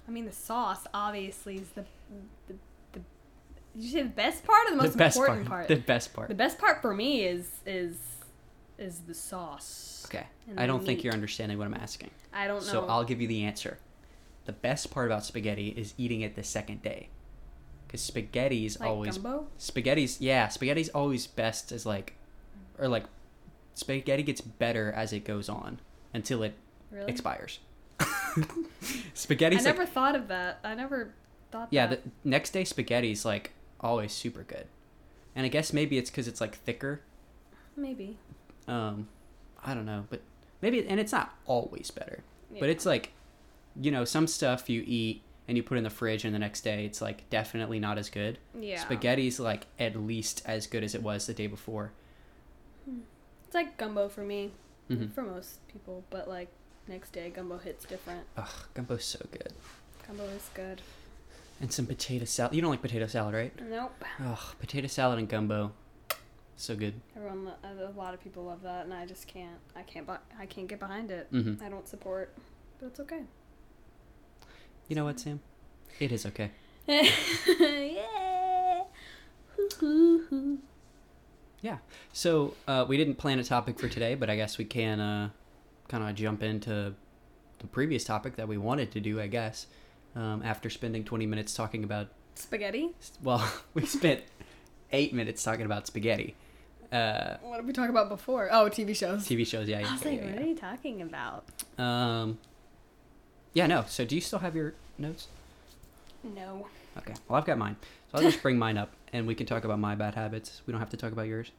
[0.07, 1.85] I mean the sauce obviously is the
[2.47, 2.55] the.
[2.93, 2.99] the
[3.75, 5.67] did you say the best part or the most the important part.
[5.67, 5.67] part?
[5.67, 6.27] The best part.
[6.27, 7.95] The best part for me is is
[8.79, 10.05] is the sauce.
[10.09, 10.25] okay,
[10.57, 11.03] I don't think meat.
[11.05, 12.09] you're understanding what I'm asking.
[12.33, 12.71] I don't know.
[12.71, 13.77] So I'll give you the answer.
[14.45, 17.09] The best part about spaghetti is eating it the second day,
[17.87, 19.47] because spaghetti's like always gumbo.
[19.57, 22.15] spaghetti's yeah spaghetti's always best as like,
[22.79, 23.03] or like,
[23.75, 25.79] spaghetti gets better as it goes on
[26.13, 26.55] until it
[26.91, 27.11] Really?
[27.11, 27.59] expires.
[27.99, 28.45] I
[29.13, 30.59] spaghetti's like never thought of that.
[30.63, 31.13] I never
[31.51, 31.67] thought.
[31.71, 32.03] Yeah, that.
[32.03, 34.65] the next day spaghetti's like always super good,
[35.35, 37.01] and I guess maybe it's because it's like thicker.
[37.75, 38.17] maybe.
[38.69, 39.07] Um,
[39.63, 40.21] I don't know, but
[40.61, 42.23] maybe and it's not always better,
[42.59, 43.11] but it's like,
[43.79, 46.61] you know, some stuff you eat and you put in the fridge and the next
[46.61, 48.37] day it's like definitely not as good.
[48.59, 48.79] yeah.
[48.83, 51.91] Spaghetti's like at least as good as it was the day before.
[53.45, 54.51] It's like gumbo for me,
[54.89, 55.11] Mhm.
[55.11, 56.49] for most people, but like
[56.87, 58.25] next day gumbo hits different.
[58.37, 59.53] Ugh, gumbo's so good.
[60.07, 60.81] Gumbo is good.
[61.61, 62.53] And some potato salad.
[62.55, 63.53] You don't like potato salad, right?
[63.69, 64.03] Nope.
[64.23, 65.71] Ugh, potato salad and gumbo,
[66.61, 66.93] so good.
[67.15, 69.57] Everyone, lo- a lot of people love that, and I just can't.
[69.75, 70.05] I can't.
[70.05, 71.27] bu- I can't get behind it.
[71.31, 72.33] hmm I don't support,
[72.79, 73.21] but it's okay.
[74.87, 75.39] You know what, Sam?
[75.99, 76.51] It is okay.
[76.87, 78.83] yeah.
[79.55, 80.59] Hoo-hoo-hoo.
[82.11, 85.29] So uh, we didn't plan a topic for today, but I guess we can uh,
[85.87, 86.93] kind of jump into
[87.59, 89.21] the previous topic that we wanted to do.
[89.21, 89.67] I guess
[90.15, 92.89] um, after spending 20 minutes talking about, Spaghetti.
[93.23, 94.21] well, we spent
[94.91, 96.35] eight minutes talking about spaghetti,
[96.91, 98.49] uh, What did we talk about before?
[98.51, 99.27] Oh, TV shows.
[99.27, 99.67] TV shows.
[99.67, 101.45] Yeah, I was yeah, like, yeah, what are you talking about?
[101.77, 102.39] Um,
[103.53, 103.85] yeah, no.
[103.87, 105.27] So do you still have your notes?
[106.23, 106.67] No.
[106.97, 107.13] Okay.
[107.27, 107.77] Well, I've got mine,
[108.11, 110.61] so I'll just bring mine up, and we can talk about my bad habits.
[110.65, 111.51] We don't have to talk about yours.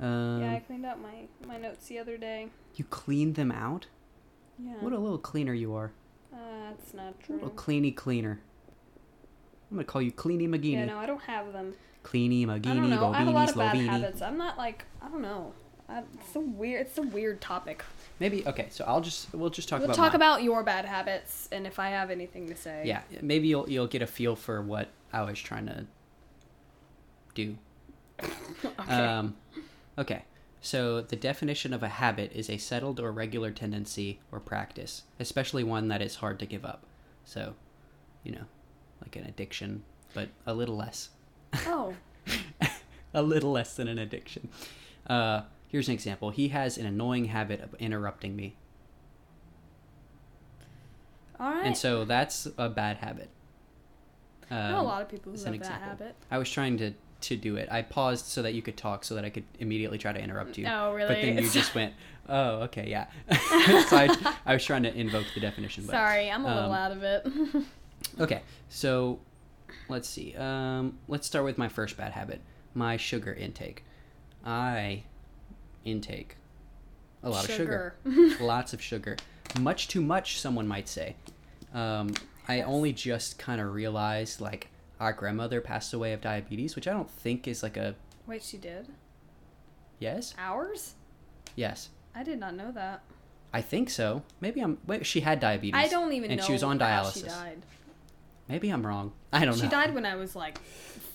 [0.00, 2.48] Um, yeah, I cleaned out my my notes the other day.
[2.76, 3.86] You cleaned them out.
[4.58, 4.74] Yeah.
[4.80, 5.90] What a little cleaner you are.
[6.32, 6.36] uh,
[6.70, 8.40] that's not A little cleany cleaner.
[9.70, 10.72] I'm gonna call you Cleany McGeany.
[10.72, 11.74] Yeah, no, I don't have them.
[12.04, 13.12] Cleany I don't know.
[13.12, 14.22] I have a lot of bad habits.
[14.22, 15.52] I'm not like I don't know.
[15.88, 16.86] I, it's a weird.
[16.86, 17.82] It's a weird topic.
[18.20, 18.66] Maybe okay.
[18.70, 20.16] So I'll just we'll just talk we'll about talk mine.
[20.16, 22.82] about your bad habits, and if I have anything to say.
[22.84, 23.02] yeah.
[23.20, 25.86] Maybe you'll you'll get a feel for what I was trying to
[27.34, 27.56] do.
[28.64, 28.92] okay.
[28.92, 29.36] Um,
[29.96, 30.24] okay.
[30.60, 35.62] So the definition of a habit is a settled or regular tendency or practice, especially
[35.62, 36.84] one that is hard to give up.
[37.24, 37.54] So,
[38.24, 38.44] you know,
[39.02, 39.82] like an addiction,
[40.14, 41.10] but a little less.
[41.66, 41.94] oh.
[43.14, 44.48] a little less than an addiction.
[45.06, 46.30] Uh, here's an example.
[46.30, 48.54] He has an annoying habit of interrupting me,
[51.40, 51.66] All right.
[51.66, 53.30] and so that's a bad habit.
[54.50, 56.16] I know a Um, lot of people who have an that habit.
[56.30, 57.68] I was trying to to do it.
[57.70, 60.56] I paused so that you could talk, so that I could immediately try to interrupt
[60.56, 60.66] you.
[60.68, 61.08] Oh, really?
[61.08, 61.94] But then you just went,
[62.28, 63.06] "Oh, okay, yeah."
[63.88, 65.84] so I, I was trying to invoke the definition.
[65.84, 67.26] But, Sorry, I'm a little um, out of it.
[68.20, 69.20] Okay, so
[69.88, 70.34] let's see.
[70.36, 72.40] Um, let's start with my first bad habit:
[72.74, 73.84] my sugar intake.
[74.44, 75.04] I
[75.84, 76.36] intake
[77.22, 77.96] a lot of sugar,
[78.40, 79.16] lots of sugar,
[79.60, 80.40] much too much.
[80.40, 81.16] Someone might say.
[81.74, 82.14] Um,
[82.48, 84.68] I only just kind of realized like
[85.00, 87.94] our grandmother passed away of diabetes, which I don't think is like a
[88.26, 88.88] Wait, she did?
[89.98, 90.94] yes, Hours?
[91.56, 91.90] yes.
[92.14, 93.02] I did not know that.
[93.52, 94.22] I think so.
[94.40, 94.78] Maybe I'm.
[94.86, 95.74] Wait, she had diabetes.
[95.74, 97.62] I don't even and know she was on how she died.
[98.48, 99.12] Maybe I'm wrong.
[99.32, 99.66] I don't She know.
[99.66, 100.58] She died when I was like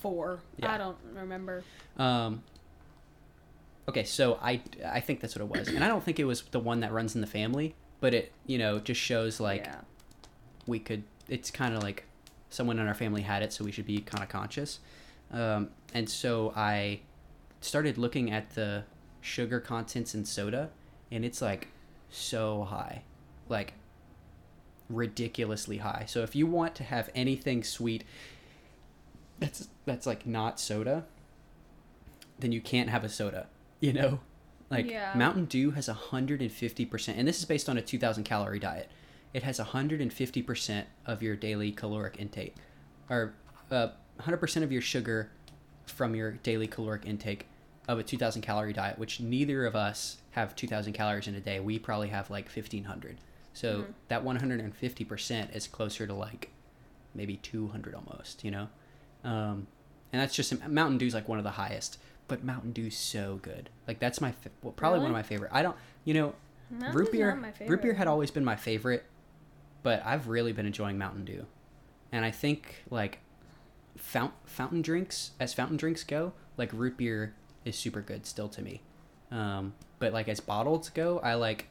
[0.00, 0.40] four.
[0.56, 0.72] Yeah.
[0.72, 1.64] I don't remember.
[1.96, 2.42] Um.
[3.88, 6.42] Okay, so I I think that's what it was, and I don't think it was
[6.42, 9.80] the one that runs in the family, but it you know just shows like yeah.
[10.66, 11.02] we could.
[11.28, 12.04] It's kind of like
[12.50, 14.78] someone in our family had it, so we should be kind of conscious.
[15.32, 17.00] Um, and so I
[17.60, 18.84] started looking at the
[19.20, 20.70] sugar contents in soda,
[21.10, 21.68] and it's like
[22.10, 23.02] so high,
[23.48, 23.74] like
[24.94, 26.04] ridiculously high.
[26.06, 28.04] So if you want to have anything sweet,
[29.38, 31.04] that's that's like not soda,
[32.38, 33.48] then you can't have a soda.
[33.80, 34.20] You know,
[34.70, 35.12] Like Yeah.
[35.14, 38.90] Mountain Dew has 150%, and this is based on a 2,000 calorie diet.
[39.32, 42.54] It has 150% of your daily caloric intake,
[43.10, 43.34] or
[43.70, 43.88] uh,
[44.20, 45.30] 100% of your sugar
[45.86, 47.46] from your daily caloric intake
[47.88, 51.60] of a 2,000 calorie diet, which neither of us have 2,000 calories in a day.
[51.60, 53.18] We probably have like 1,500.
[53.54, 53.94] So Mhm.
[54.08, 56.50] that 150% is closer to like
[57.14, 58.68] maybe 200 almost, you know?
[59.22, 59.66] Um,
[60.12, 63.70] and that's just Mountain Dew's like one of the highest, but Mountain Dew's so good.
[63.88, 65.50] Like that's my fa- well, probably one of my favorite.
[65.54, 66.34] I don't, you know,
[66.70, 67.30] Mountain root beer.
[67.70, 69.04] Root beer had always been my favorite,
[69.82, 71.46] but I've really been enjoying Mountain Dew,
[72.12, 73.20] and I think like
[73.96, 78.62] fount, fountain drinks as fountain drinks go, like root beer is super good still to
[78.62, 78.82] me.
[79.30, 81.66] Um, but like as bottled go, I like,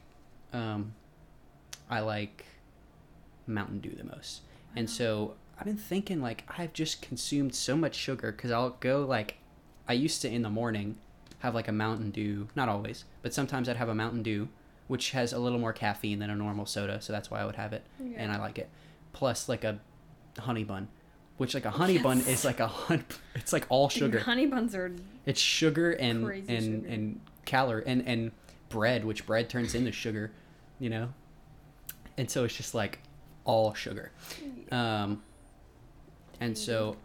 [0.52, 0.94] um,
[1.90, 2.44] I like
[3.46, 4.42] Mountain Dew the most,
[4.76, 4.96] and uh-huh.
[4.96, 9.36] so I've been thinking like I've just consumed so much sugar because I'll go like,
[9.88, 10.96] I used to in the morning
[11.40, 14.48] have like a Mountain Dew, not always, but sometimes I'd have a Mountain Dew,
[14.88, 17.56] which has a little more caffeine than a normal soda, so that's why I would
[17.56, 17.84] have it,
[18.16, 18.68] and I like it.
[19.12, 19.78] Plus like a
[20.38, 20.88] honey bun,
[21.36, 24.18] which like a honey bun is like a hun- it's like all sugar.
[24.30, 24.94] Honey buns are
[25.26, 26.88] It's sugar and and sugar.
[26.88, 28.32] and calorie and and
[28.68, 30.32] bread, which bread turns into sugar,
[30.78, 31.10] you know.
[32.16, 33.00] And so it's just like
[33.44, 34.10] all sugar.
[34.70, 35.22] Um,
[36.40, 36.96] and so,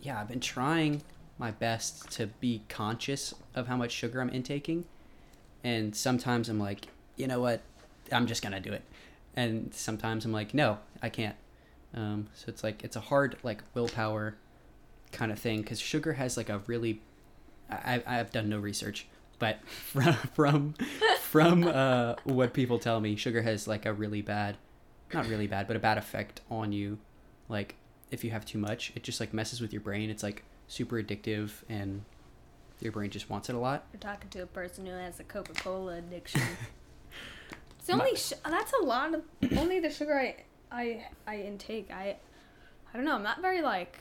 [0.00, 1.02] yeah, I've been trying
[1.38, 4.84] my best to be conscious of how much sugar I'm intaking,
[5.64, 7.62] and sometimes I'm like, you know what,
[8.12, 8.82] I'm just gonna do it,
[9.34, 11.36] and sometimes I'm like, no, I can't.
[11.94, 14.36] Um, so it's like it's a hard like willpower
[15.12, 17.00] kind of thing because sugar has like a really
[17.68, 19.06] I, I've done no research,
[19.40, 20.74] but from from
[21.22, 24.56] from uh, what people tell me, sugar has like a really bad,
[25.12, 26.98] not really bad, but a bad effect on you.
[27.48, 27.74] Like
[28.12, 30.08] if you have too much, it just like messes with your brain.
[30.10, 32.04] It's like super addictive, and
[32.80, 33.86] your brain just wants it a lot.
[33.92, 36.42] You're talking to a person who has a Coca Cola addiction.
[37.78, 38.14] it's the only.
[38.14, 39.22] Sh- that's a lot of
[39.58, 40.36] only the sugar I
[40.70, 41.90] I I intake.
[41.90, 42.16] I
[42.92, 43.14] I don't know.
[43.14, 44.00] I'm not very like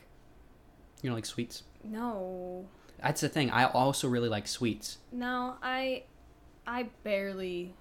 [1.02, 1.64] You know, like sweets.
[1.84, 2.68] no
[3.02, 3.50] That's the thing.
[3.52, 4.98] I also really like sweets.
[5.12, 5.56] no.
[5.62, 6.04] I
[6.68, 7.74] I barely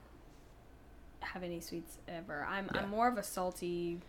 [1.20, 2.46] have any sweets ever.
[2.48, 2.82] I'm Yeah.
[2.82, 4.00] I'm more of a salty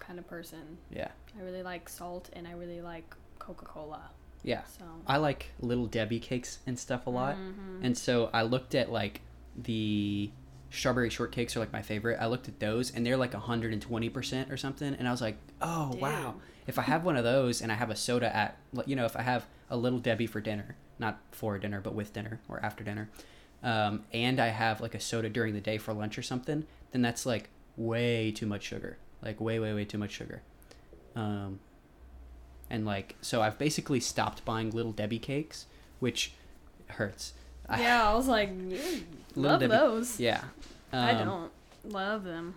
[0.00, 0.78] kind of person.
[0.90, 4.10] Yeah, I really like salt and I really like Coca Cola.
[4.42, 4.62] yeah.
[4.64, 7.36] So I like little Debbie cakes and stuff a lot.
[7.36, 7.84] Mhm.
[7.84, 9.20] And so I looked at like
[9.56, 10.30] the
[10.70, 12.18] strawberry shortcakes are like my favorite.
[12.20, 14.94] I looked at those and they're like 120% or something.
[14.94, 16.34] And I was like, oh, wow.
[16.66, 19.16] If I have one of those and I have a soda at, you know, if
[19.16, 22.84] I have a little Debbie for dinner, not for dinner, but with dinner or after
[22.84, 23.08] dinner,
[23.62, 27.02] um, and I have like a soda during the day for lunch or something, then
[27.02, 28.98] that's like way too much sugar.
[29.22, 30.42] Like way, way, way too much sugar.
[31.16, 31.60] Um,
[32.70, 35.66] and like, so I've basically stopped buying little Debbie cakes,
[36.00, 36.32] which
[36.88, 37.32] hurts.
[37.70, 38.50] Yeah, I was like,
[39.34, 40.20] love Debbie- those.
[40.20, 40.44] Yeah.
[40.92, 42.54] I Um, don't love them.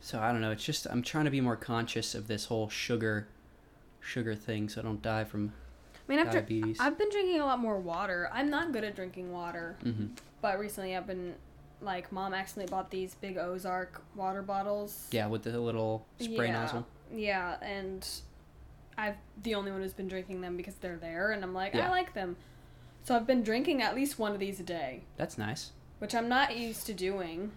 [0.00, 0.50] So I don't know.
[0.50, 3.26] It's just I'm trying to be more conscious of this whole sugar,
[4.00, 5.52] sugar thing, so I don't die from
[6.08, 6.78] I mean, after diabetes.
[6.80, 8.28] I've been drinking a lot more water.
[8.32, 10.06] I'm not good at drinking water, hmm
[10.42, 11.34] but recently I've been
[11.80, 15.06] like, mom accidentally bought these big Ozark water bottles.
[15.10, 16.52] Yeah, with the little spray Yeah.
[16.52, 16.86] nozzle.
[17.14, 18.06] Yeah, and
[18.98, 21.86] I've the only one who's been drinking them because they're there, and I'm like, Yeah.
[21.86, 22.36] I like them.
[23.04, 25.70] So I've been drinking at least one of these a day, That's nice.
[25.98, 27.52] which I'm not used to doing.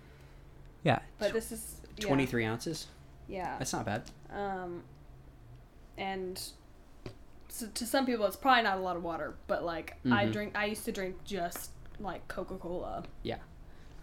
[0.83, 0.99] Yeah.
[1.19, 2.87] But this is yeah, 23 ounces.
[3.27, 3.57] Yeah.
[3.57, 4.03] That's not bad.
[4.31, 4.83] Um,
[5.97, 6.41] and
[7.49, 10.33] so to some people, it's probably not a lot of water, but like I Mhm.
[10.33, 13.03] drink, I used to drink just like Coca Cola.
[13.23, 13.37] Yeah.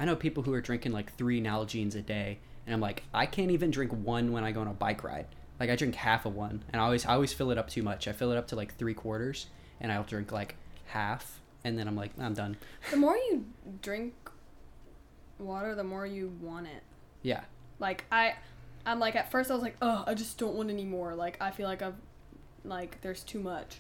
[0.01, 3.27] I know people who are drinking like three Nalgene's a day, and I'm like, I
[3.27, 5.27] can't even drink one when I go on a bike ride.
[5.61, 7.83] Like I drink half of one, and I always I always fill it up too
[7.83, 8.09] much.
[8.09, 9.47] I fill it up to like three quarters,
[9.81, 12.57] and I'll drink like half, and then I'm like, I'm done.
[12.91, 13.45] The more you
[13.83, 14.15] drink
[15.39, 16.83] water, the more you want it.
[17.23, 17.43] Yeah.
[17.79, 18.35] Like I,
[18.87, 21.15] I'm like at first I was like, oh, I just don't want any more.
[21.15, 21.95] Like I feel like I've,
[22.65, 23.79] like there's too much,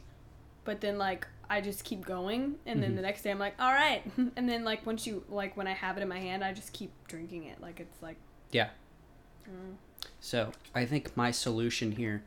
[0.64, 2.96] but then like I just keep going, and then Mhm.
[2.96, 4.02] the next day I'm like, all right,
[4.36, 6.72] and then like once you like when I have it in my hand, I just
[6.72, 7.60] keep drinking it.
[7.60, 8.16] Like it's like.
[8.50, 8.70] Yeah.
[9.48, 9.74] Mm.
[10.20, 12.22] So I think my solution here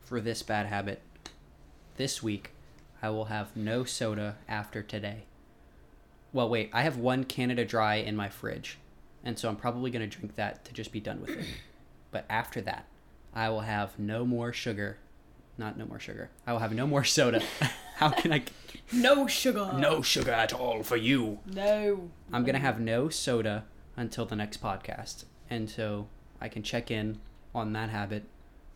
[0.00, 1.00] for this bad habit
[1.96, 2.50] this week,
[3.02, 5.24] I will have no soda after today.
[6.32, 8.78] Well, wait, I have one Canada Dry in my fridge,
[9.24, 11.46] and so I'm probably going to drink that to just be done with it.
[12.10, 12.86] but after that,
[13.34, 14.98] I will have no more sugar.
[15.62, 16.28] Not no more sugar.
[16.44, 17.40] I will have no more soda.
[17.96, 18.42] How can I?
[18.92, 19.70] No sugar.
[19.78, 21.38] No sugar at all for you.
[21.46, 22.10] No.
[22.32, 23.64] I'm gonna have no soda
[23.96, 26.08] until the next podcast, and so
[26.42, 27.20] I can check in
[27.54, 28.24] on that habit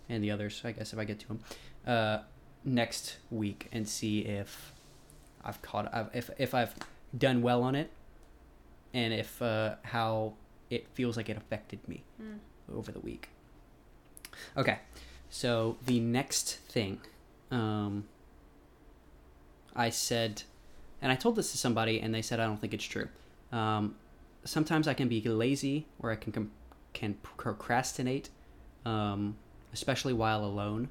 [0.09, 0.63] and the others.
[0.65, 1.41] I guess if I get to them
[1.87, 2.19] uh,
[2.65, 4.73] next week and see if
[5.45, 6.75] I've caught I've, if if I've
[7.19, 7.91] done well on it,
[8.95, 10.35] and if uh, how
[10.71, 12.39] it feels like it affected me Mm.
[12.75, 13.29] over the week.
[14.57, 14.79] Okay,
[15.31, 17.01] so the next thing,
[17.51, 18.05] um,
[19.75, 20.43] I said,
[21.03, 23.09] and I told this to somebody, and they said I don't think it's true.
[23.53, 23.97] Um,
[24.45, 26.51] sometimes I can be lazy, or I can com-
[26.95, 28.31] can procrastinate,
[28.85, 29.37] um,
[29.73, 30.89] especially while alone.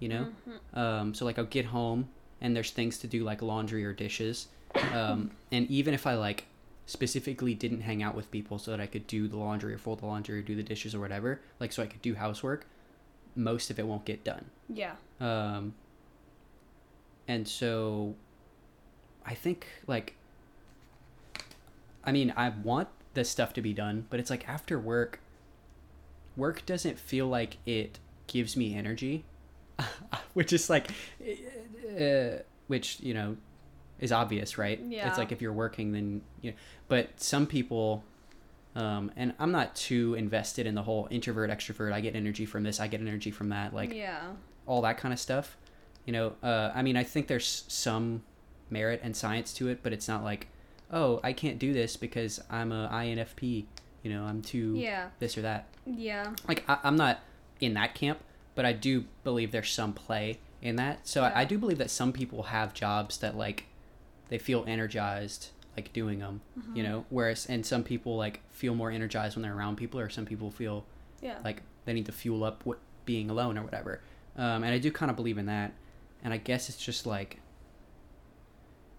[0.00, 0.76] You know, Mhm.
[0.78, 2.08] um, so like I'll get home
[2.40, 4.48] and there's things to do like laundry or dishes,
[4.92, 6.46] um, and even if I like
[6.86, 10.00] specifically didn't hang out with people so that I could do the laundry or fold
[10.00, 12.66] the laundry or do the dishes or whatever, like so I could do housework,
[13.36, 14.46] most of it won't get done.
[14.68, 14.92] Yeah.
[15.20, 15.74] Um,
[17.26, 18.14] and so
[19.24, 20.16] I think like
[22.04, 25.20] I mean, I want this stuff to be done, but it's like after work
[26.36, 29.24] work doesn't feel like it gives me energy,
[30.34, 30.90] which is like
[32.00, 33.36] uh, which, you know,
[34.00, 34.80] is obvious, right?
[34.80, 35.08] Yeah.
[35.08, 36.56] It's like if you're working then you know,
[36.88, 38.04] but some people
[38.76, 41.92] um, and I'm not too invested in the whole introvert extrovert.
[41.92, 42.80] I get energy from this.
[42.80, 43.72] I get energy from that.
[43.74, 44.32] Like yeah.
[44.66, 45.56] all that kind of stuff.
[46.04, 48.22] You know, uh, I mean, I think there's some
[48.70, 50.48] merit and science to it, but it's not like,
[50.92, 53.64] oh, I can't do this because I'm a INFP.
[54.02, 55.08] You know, I'm too Yeah.
[55.18, 55.66] this or that.
[55.86, 56.34] Yeah.
[56.46, 57.20] Like, I, I'm not
[57.60, 58.18] in that camp,
[58.54, 61.06] but I do believe there's some play in that.
[61.06, 63.66] So I, I do believe that some people have jobs that like
[64.28, 66.40] they feel energized like doing them.
[66.74, 66.86] You Mhm.
[66.88, 70.24] know, whereas and some people like feel more energized when they're around people, or some
[70.26, 70.84] people feel
[71.20, 71.38] Yeah.
[71.44, 74.00] like they need to fuel up what being alone or whatever
[74.36, 75.72] um, and i do kind of believe in that
[76.22, 77.38] and i guess it's just like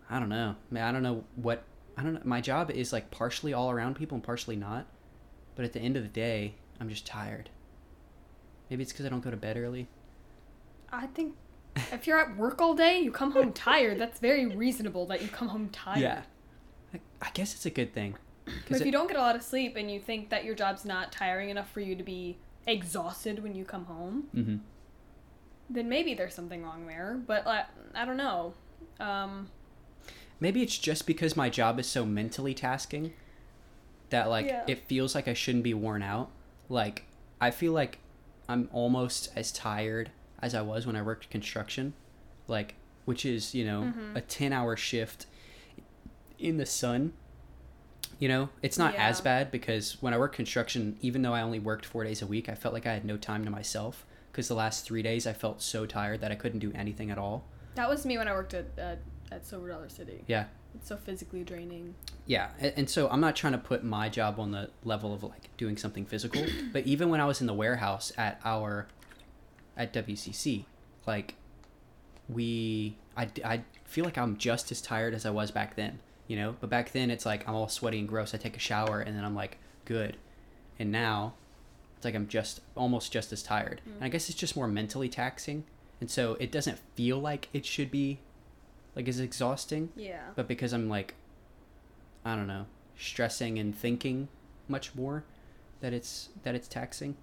[0.09, 1.63] i don't know Man, i don't know what
[1.97, 4.85] i don't know my job is like partially all around people and partially not
[5.55, 7.49] but at the end of the day i'm just tired
[8.69, 9.87] maybe it's because i don't go to bed early
[10.91, 11.35] I think
[11.91, 13.99] if you're at work all day, you come home tired.
[13.99, 15.99] That's very reasonable that you come home tired.
[15.99, 16.21] yeah
[17.21, 18.15] I, I guess it's a good thing
[18.69, 20.85] But if you don't get a lot of sleep and you think that your job's
[20.85, 24.57] not tiring enough for you to be exhausted when you come home, hmm
[25.67, 27.19] then maybe there's something wrong there.
[27.25, 28.53] But like, I don't know.
[28.99, 29.49] Um,
[30.39, 33.13] maybe it's just because my job is so mentally tasking
[34.11, 34.63] that like Yeah.
[34.67, 36.29] it feels like I shouldn't be worn out.
[36.69, 37.05] Like
[37.41, 37.97] I feel like
[38.47, 41.93] I'm almost as tired as I was when I worked construction,
[42.47, 44.15] like which is you know Mhm.
[44.15, 45.25] a ten hour shift
[46.39, 47.13] in the sun.
[48.19, 51.59] You know, it's not as bad because when I worked construction, even though I only
[51.59, 54.47] worked four days a week, I felt like I had no time to myself because
[54.47, 57.43] the last three days I felt so tired that I couldn't do anything at all.
[57.75, 58.99] that was me when I worked at at,
[59.31, 60.23] at Silver Dollar City.
[60.27, 60.45] Yeah.
[60.75, 61.95] It's so physically draining.
[62.25, 65.23] Yeah, and, and so I'm not trying to put my job on the level of
[65.23, 68.87] like doing something physical, but even when I was in the warehouse at our
[69.77, 70.65] at WCC,
[71.07, 71.35] like
[72.27, 76.35] we I, I feel like I'm just as tired as I was back then, you
[76.35, 76.55] know?
[76.59, 78.33] But back then it's like I'm all sweaty and gross.
[78.33, 80.17] I take a shower and then I'm like good.
[80.79, 81.33] And now
[81.95, 83.81] it's like I'm just almost just as tired.
[83.87, 83.95] Mm.
[83.95, 85.63] And I guess it's just more mentally taxing.
[86.01, 88.19] And so it doesn't feel like it should be
[88.95, 90.21] like as exhausting Yeah.
[90.35, 91.15] but because I'm like,
[92.23, 92.65] I don't know,
[92.97, 94.27] stressing and thinking
[94.67, 95.23] much more,
[95.81, 97.15] that it's that it's taxing.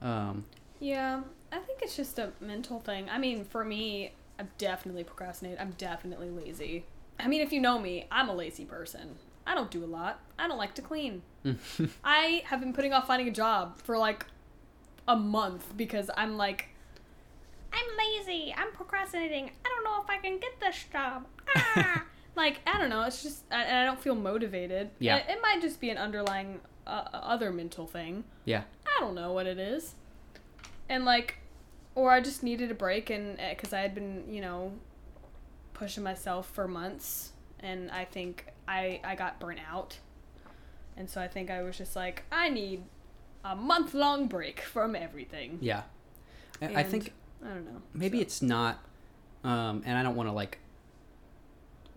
[0.00, 0.44] Um,
[0.80, 3.08] Yeah, I think it's just a mental thing.
[3.10, 5.58] I mean, for me, I'm definitely procrastinate.
[5.60, 6.84] I'm definitely lazy.
[7.18, 9.16] I mean, if you know me, I'm a lazy person.
[9.46, 10.20] I don't do a lot.
[10.38, 11.22] I don't like to clean.
[12.04, 14.26] I have been putting off finding a job for like
[15.06, 16.68] a month because I'm like,
[17.72, 18.54] I'm lazy.
[18.56, 19.50] I'm procrastinating.
[19.64, 21.26] I don't know if I can get this job.
[21.54, 22.04] Ah.
[22.36, 23.02] like, I don't know.
[23.02, 24.90] It's just, I, and I don't feel motivated.
[24.98, 25.16] Yeah.
[25.18, 28.24] It, it might just be an underlying uh, other mental thing.
[28.44, 29.94] yeah, I don't know what it is.
[30.88, 31.38] And like,
[31.94, 34.72] or I just needed a break, and because I had been, you know,
[35.76, 39.98] pushing myself for months, and I think I I got burnt out,
[40.96, 42.82] and so I think I was just like, I need
[43.44, 45.58] a month long break from everything.
[45.60, 45.82] yeah.
[46.62, 47.12] I, I think
[47.44, 47.82] I don't know.
[47.92, 48.78] maybe so- it's not,
[49.44, 50.58] um, and I don't want to like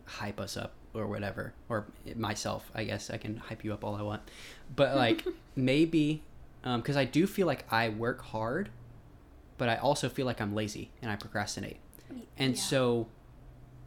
[0.05, 2.69] hype us up or whatever, or myself.
[2.75, 4.21] I guess I can hype you up all I want,
[4.75, 6.21] but like maybe
[6.63, 8.69] um because I do feel like I work hard,
[9.57, 11.77] but I also feel like I'm lazy and I procrastinate.
[12.37, 12.61] And Yeah.
[12.61, 13.07] so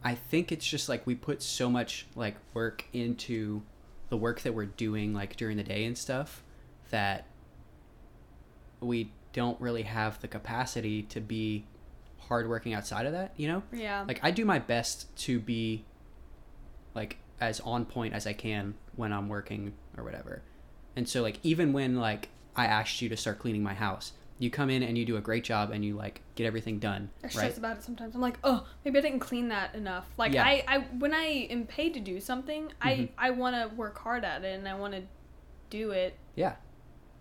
[0.03, 3.61] I think it's just like we put so much like work into
[4.09, 6.43] the work that we're doing like during the day and stuff
[6.91, 7.25] that
[8.79, 11.65] we don't really have the capacity to be
[12.27, 13.63] hardworking outside of that, you know?
[13.71, 15.85] yeah, Like I do my best to be
[16.93, 20.41] like as on point as I can when I'm working or whatever.
[20.95, 24.49] And so like even when like I asked you to start cleaning my house, you
[24.49, 27.27] come in and you do a great job and you like get everything done, I
[27.29, 27.57] stress right?
[27.57, 28.15] about it sometimes.
[28.15, 30.05] I'm like, oh, maybe I didn't clean that enough.
[30.17, 30.43] Like Yeah.
[30.43, 32.71] I, I when I am paid to do something, Mhm.
[32.81, 35.03] I I want to work hard at it and I want to
[35.69, 36.55] do it Yeah.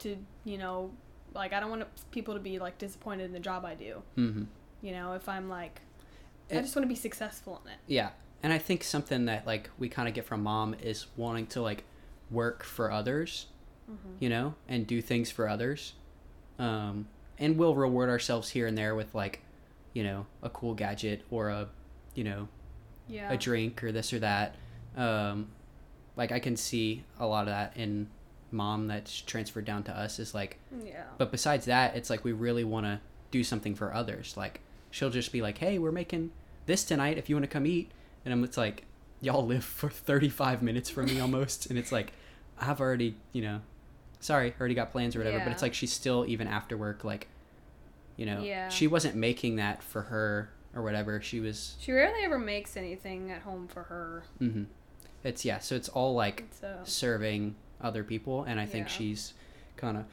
[0.01, 0.91] to you know,
[1.35, 4.03] like I don't want people to be like disappointed in the job I do.
[4.17, 4.45] Mm-hmm.
[4.83, 5.81] You know, if I'm like,
[6.51, 7.79] I just want to be successful in it.
[7.87, 8.11] Yeah.
[8.43, 11.63] And I think something that like we kind of get from mom is wanting to
[11.63, 11.85] like
[12.31, 13.47] work for others,
[13.91, 14.15] Mm-hmm.
[14.21, 15.95] you know, and do things for others.
[16.59, 19.41] Um, and we'll reward ourselves here and there with like,
[19.95, 21.69] you know, a cool gadget or a,
[22.15, 22.49] you know,
[23.09, 23.33] Yeah.
[23.33, 24.55] a drink or this or that.
[24.97, 25.49] Um,
[26.17, 28.09] like I can see a lot of that in
[28.51, 31.05] mom that's transferred down to us is like, yeah.
[31.19, 33.01] but besides that, it's like we really want to
[33.31, 34.37] do something for others.
[34.37, 36.31] Like she'll just be like, "Hey, we're making
[36.67, 37.17] this tonight.
[37.17, 37.91] If you want to come eat,"
[38.27, 38.85] and I'm it's like,
[39.23, 42.13] y'all live for 35 minutes from me almost, and it's like,
[42.59, 43.61] I've already, you know,
[44.23, 45.39] sorry, already got plans or whatever.
[45.45, 47.29] But it's like she's still even after work, like,
[48.16, 48.70] you know, Yeah.
[48.70, 51.20] she wasn't making that for her or whatever.
[51.20, 51.77] She was.
[51.81, 54.23] She rarely ever makes anything at home for her.
[54.41, 54.62] Mm hmm
[55.25, 55.59] It's yeah.
[55.59, 58.93] So it's all like So serving other people and i think Yeah.
[58.93, 59.35] she's
[59.77, 60.05] kind of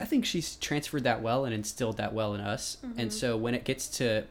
[0.00, 2.94] i think she's transferred that well and instilled that well in us Mhm.
[2.98, 4.24] and so when it gets to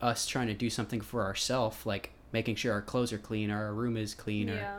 [0.00, 3.64] us trying to do something for ourselves like making sure our clothes are clean or
[3.64, 4.76] our room is clean yeah.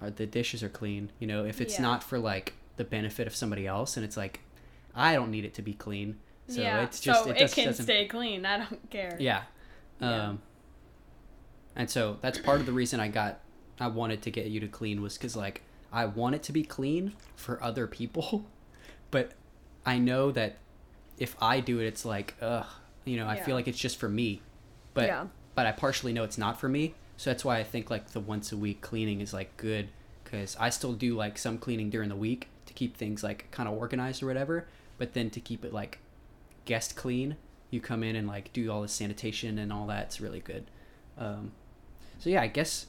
[0.00, 1.82] or, or the dishes are clean you know if it's Yeah.
[1.82, 4.40] not for like the benefit of somebody else and it's like
[4.94, 6.16] i don't need it to be clean
[6.48, 6.82] so yeah.
[6.82, 8.44] it's just so it, it, can doesn't stay clean.
[8.44, 9.16] I don't care.
[9.18, 9.42] yeah.
[10.00, 10.28] Yeah.
[10.28, 10.42] Um,
[11.76, 13.40] and so that's part of the reason I got,
[13.80, 15.62] I wanted to get you to clean was because like
[15.92, 18.44] I want it to be clean for other people,
[19.10, 19.32] but
[19.86, 20.58] I know that
[21.18, 22.66] if I do it, it's like, ugh,
[23.04, 23.44] you know, I Yeah.
[23.44, 24.42] feel like it's just for me,
[24.92, 25.26] but Yeah.
[25.54, 28.20] but I partially know it's not for me, so that's why I think like the
[28.20, 29.88] once a week cleaning is like good
[30.24, 33.68] because I still do like some cleaning during the week to keep things like kind
[33.68, 34.66] of organized or whatever,
[34.98, 35.98] but then to keep it like
[36.64, 37.36] guest clean,
[37.70, 40.04] you come in and like do all the sanitation and all that.
[40.04, 40.64] It's really good.
[41.18, 41.52] Um,
[42.18, 42.86] so yeah, I guess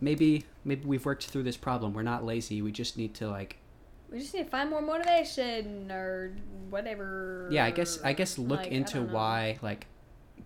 [0.00, 1.92] maybe maybe we've worked through this problem.
[1.94, 2.62] We're not lazy.
[2.62, 3.56] We just need to like
[4.10, 6.36] We just need to find more motivation or
[6.70, 7.48] whatever.
[7.50, 7.64] yeah.
[7.64, 9.86] I guess I guess look Like, into why like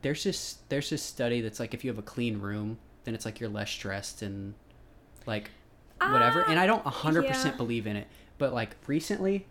[0.02, 3.24] there's this there's this study that's like if you have a clean room, then it's
[3.24, 4.54] like you're less stressed and
[5.26, 5.50] like
[6.00, 6.44] whatever.
[6.46, 7.50] Ah, and I don't 100% yeah.
[7.56, 8.06] believe in it.
[8.38, 9.46] But like recently,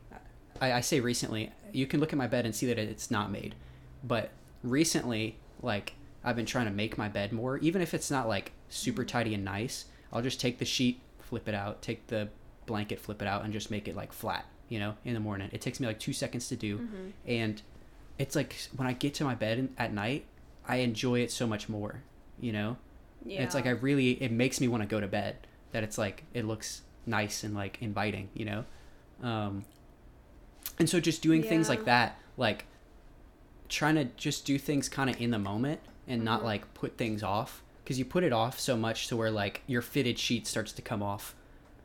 [0.61, 3.31] I, I say recently, you can look at my bed and see that it's not
[3.31, 3.55] made.
[4.03, 4.31] But
[4.63, 8.51] recently, like I've been trying to make my bed more, even if it's not like
[8.69, 9.85] super tidy and nice.
[10.11, 12.29] I'll just take the sheet, flip it out, take the
[12.65, 14.45] blanket, flip it out, and just make it like flat.
[14.69, 15.49] You know, in the morning.
[15.51, 17.11] It takes me like two seconds to do, Mhm.
[17.27, 17.61] and
[18.17, 20.25] it's like when I get to my bed at night,
[20.65, 22.01] I enjoy it so much more.
[22.39, 22.77] You know,
[23.25, 23.43] Yeah.
[23.43, 25.35] it's like I really it makes me want to go to bed.
[25.73, 28.65] That it's like it looks nice and like inviting, you know.
[29.21, 29.65] Um,
[30.79, 32.65] and so just doing things like that, like
[33.69, 36.45] trying to just do things kind of in the moment and not Mhm.
[36.45, 39.81] like put things off because you put it off so much to where like your
[39.81, 41.33] fitted sheet starts to come off,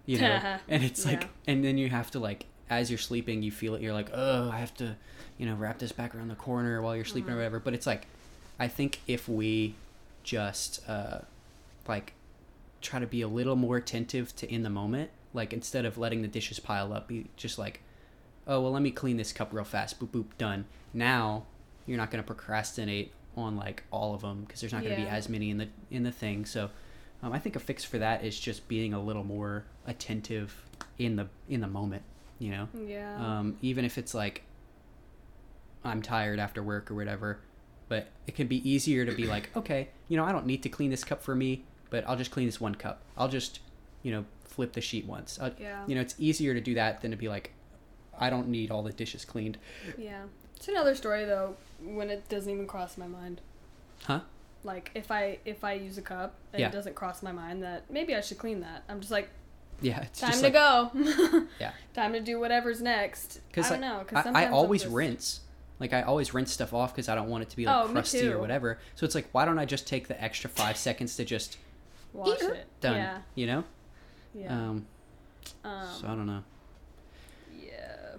[0.06, 1.28] you know, and it's like Yeah.
[1.46, 4.50] and then you have to like as you're sleeping you feel it you're like oh
[4.50, 4.96] I have to
[5.38, 7.38] you know wrap this back around the corner while you're sleeping or Mhm.
[7.38, 8.06] whatever but it's like
[8.58, 9.74] I think if we
[10.22, 11.20] just uh
[11.86, 12.12] like
[12.80, 16.22] try to be a little more attentive to in the moment like instead of letting
[16.22, 17.82] the dishes pile up be just like
[18.46, 20.64] oh well let me clean this cup real fast boop boop done.
[20.94, 21.44] Now
[21.86, 25.02] you're not going to procrastinate on like all of them because there's not going to
[25.02, 26.70] be as many in the in the thing so
[27.22, 30.64] um, i think a fix for that is just being a little more attentive
[30.98, 32.02] in the in the moment
[32.40, 32.68] you know?
[32.86, 33.16] Yeah.
[33.16, 34.42] um, even if it's like
[35.84, 37.38] i'm tired after work or whatever
[37.88, 40.68] but it can be easier to be like okay you know i don't need to
[40.68, 43.60] clean this cup for me but i'll just clean this one cup i'll just
[44.02, 45.84] you know flip the sheet once yeah.
[45.86, 47.52] you know it's easier to do that than to be like
[48.18, 49.58] i don't need all the dishes cleaned
[49.96, 50.22] Yeah.
[50.58, 53.40] It's another story though when it doesn't even cross my mind.
[54.04, 54.20] Huh?
[54.64, 56.66] Like if I if I use a cup and Yeah.
[56.66, 58.82] it doesn't cross my mind that maybe I should clean that.
[58.88, 59.30] I'm just like
[59.80, 60.90] yeah it's time to like, go.
[61.60, 61.70] Yeah.
[61.94, 63.40] Time to do whatever's next.
[63.52, 64.22] Cause I don't like, know.
[64.22, 65.40] Cause I, I always just rinse
[65.78, 67.88] like i always rinse stuff off because i don't want it to be like Oh,
[67.88, 71.14] crusty or whatever so it's like why don't i just take the extra five seconds
[71.18, 71.56] to just
[72.12, 72.66] Wash it.
[72.80, 73.18] done Yeah.
[73.34, 73.64] you know
[74.34, 74.52] Yeah.
[74.52, 74.86] um
[75.64, 76.42] Um, so i don't know
[77.62, 78.16] yeah.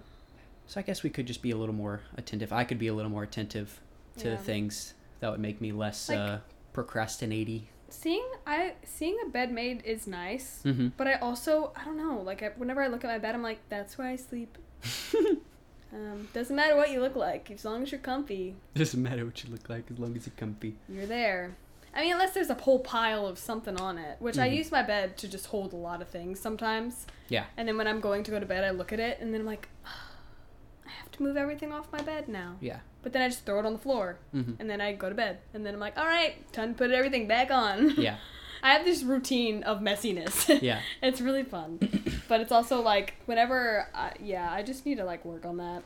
[0.66, 2.52] So I guess we could just be a little more attentive.
[2.52, 3.80] I could be a little more attentive
[4.18, 4.36] to Yeah.
[4.36, 6.38] things that would make me less Like- uh,
[6.72, 7.66] procrastinating.
[7.88, 10.88] Seeing I seeing a bed made is nice, Mm-hmm.
[10.96, 12.20] but I also I don't know.
[12.22, 14.56] Like I, whenever I look at my bed, I'm like, that's where I sleep.
[15.92, 19.42] Um, doesn't matter what you look like, as long as you're comfy, Doesn't matter what
[19.42, 20.76] you look like as long as you're comfy.
[20.88, 21.56] you're there.
[21.94, 24.56] I mean, unless there's a whole pile of something on it, which I Mhm.
[24.56, 27.06] use my bed to just hold a lot of things sometimes.
[27.28, 27.46] Yeah.
[27.56, 29.40] And then when I'm going to go to bed, I look at it, and then
[29.42, 29.90] I'm like, I
[30.86, 32.56] I have to move everything off my bed now.
[32.60, 32.80] Yeah.
[33.02, 35.14] But then I just throw it on the floor, hmm and then I go to
[35.14, 37.90] bed, and then I'm like, all right, time to put everything back on.
[37.98, 38.16] Yeah.
[38.62, 40.60] I have this routine of messiness.
[40.62, 40.80] Yeah.
[41.02, 41.78] it's really fun,
[42.28, 45.82] but it's also like whenever, I, yeah, I just need to like work on that.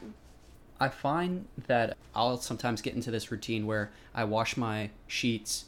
[0.81, 5.67] I find that I'll sometimes get into this routine where I wash my sheets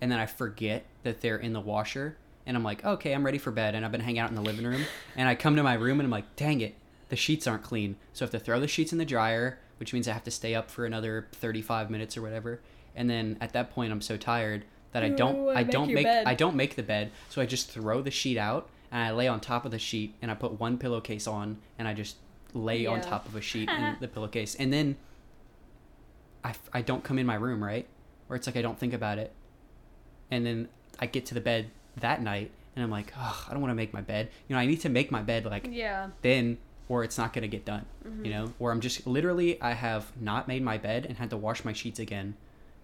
[0.00, 3.38] and then I forget that they're in the washer and I'm like, okay, I'm ready
[3.38, 4.82] for bed and I've been hanging out in the living room
[5.16, 6.74] and I come to my room and I'm like, dang it,
[7.08, 7.96] the sheets aren't clean.
[8.12, 10.30] So I have to throw the sheets in the dryer, which means I have to
[10.30, 12.60] stay up for another 35 minutes or whatever.
[12.94, 15.92] And then at that point I'm so tired that I don't wanna I make don't
[15.92, 16.26] make bed.
[16.26, 17.10] I don't make the bed.
[17.28, 20.14] So I just throw the sheet out and I lay on top of the sheet
[20.22, 22.16] and I put one pillowcase on and I just
[22.54, 24.54] lay on top of a sheet in the pillowcase.
[24.54, 24.96] And then
[26.42, 27.86] I, I don't come in my room, right?
[28.28, 29.32] Or it's like I don't think about it.
[30.30, 30.68] And then
[31.00, 33.74] I get to the bed that night and I'm like, oh, I don't want to
[33.76, 34.30] make my bed.
[34.48, 36.08] You know, I need to make my bed like Yeah.
[36.22, 36.58] then
[36.88, 37.84] or it's not going to get done,
[38.22, 38.52] you know?
[38.58, 41.74] Or I'm just literally, I have not made my bed and had to wash my
[41.74, 42.34] sheets again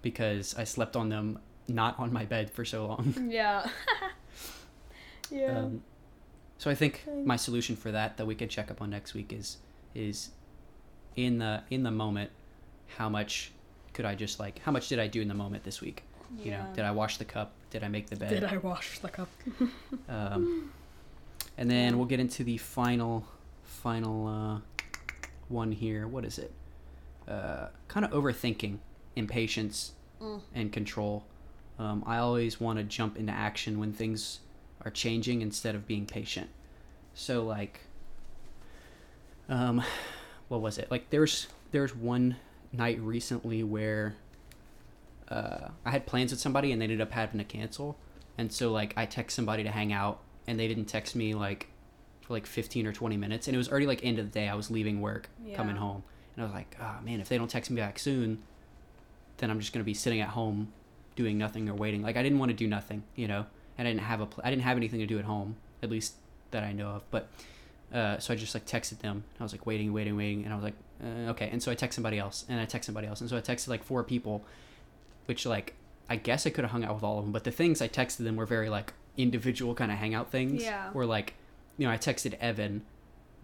[0.02, 1.38] because I slept on them
[1.68, 3.14] not on my bed for so long.
[3.30, 3.66] Yeah.
[5.30, 5.58] yeah.
[5.58, 5.82] Um,
[6.58, 9.32] so I think my solution for that that we could check up on next week
[9.32, 9.58] is
[9.94, 10.30] is
[11.16, 12.30] in the in the moment
[12.96, 13.52] how much
[13.92, 16.02] could I just like how much did I do in the moment this week?
[16.42, 17.52] You know, did I wash the cup?
[17.70, 18.30] Did I make the bed?
[18.30, 19.28] Did I wash the cup?
[20.08, 20.72] Um,
[21.56, 23.26] and then we'll get into the final
[23.62, 24.60] final uh,
[25.48, 26.06] one here.
[26.08, 26.52] What is it?
[27.28, 28.78] Uh, kind of overthinking,
[29.16, 30.40] impatience, Mm.
[30.54, 31.24] and control.
[31.78, 34.38] Um, I always want to jump into action when things
[34.84, 36.48] are changing instead of being patient.
[37.14, 37.80] So like,
[39.48, 39.82] um,
[40.48, 40.90] what was it?
[40.90, 42.36] Like there's there's one
[42.72, 44.14] night recently where
[45.34, 47.98] uh, I had plans with somebody and they ended up having to cancel,
[48.38, 51.68] and so like I text somebody to hang out and they didn't text me like
[52.22, 53.46] for like 15 or 20 minutes.
[53.46, 54.48] And it was already like end of the day.
[54.48, 56.02] I was leaving work coming home.
[56.34, 58.42] And i was like oh man if they don't text me back soon
[59.36, 60.72] then i'm just going to be sitting at home
[61.14, 62.02] doing nothing or waiting.
[62.02, 63.46] Like i didn't want to do nothing you know?
[63.78, 65.90] And i didn't have a pl- i didn't have anything to do at home at
[65.90, 66.14] least
[66.50, 67.10] that i know of.
[67.10, 67.28] But
[67.92, 69.22] uh, so i just like texted them.
[69.38, 70.44] I was like waiting waiting waiting.
[70.44, 70.74] And i was like
[71.04, 71.48] uh, okay.
[71.52, 73.20] And so i text somebody else and i text somebody else.
[73.20, 74.44] And so i texted like four people
[75.26, 75.74] which like
[76.08, 77.88] i guess i could have hung out with all of them but the things i
[77.88, 80.90] texted them were very like individual kind of hangout things Yeah.
[80.92, 81.34] where like
[81.78, 82.82] you know i texted evan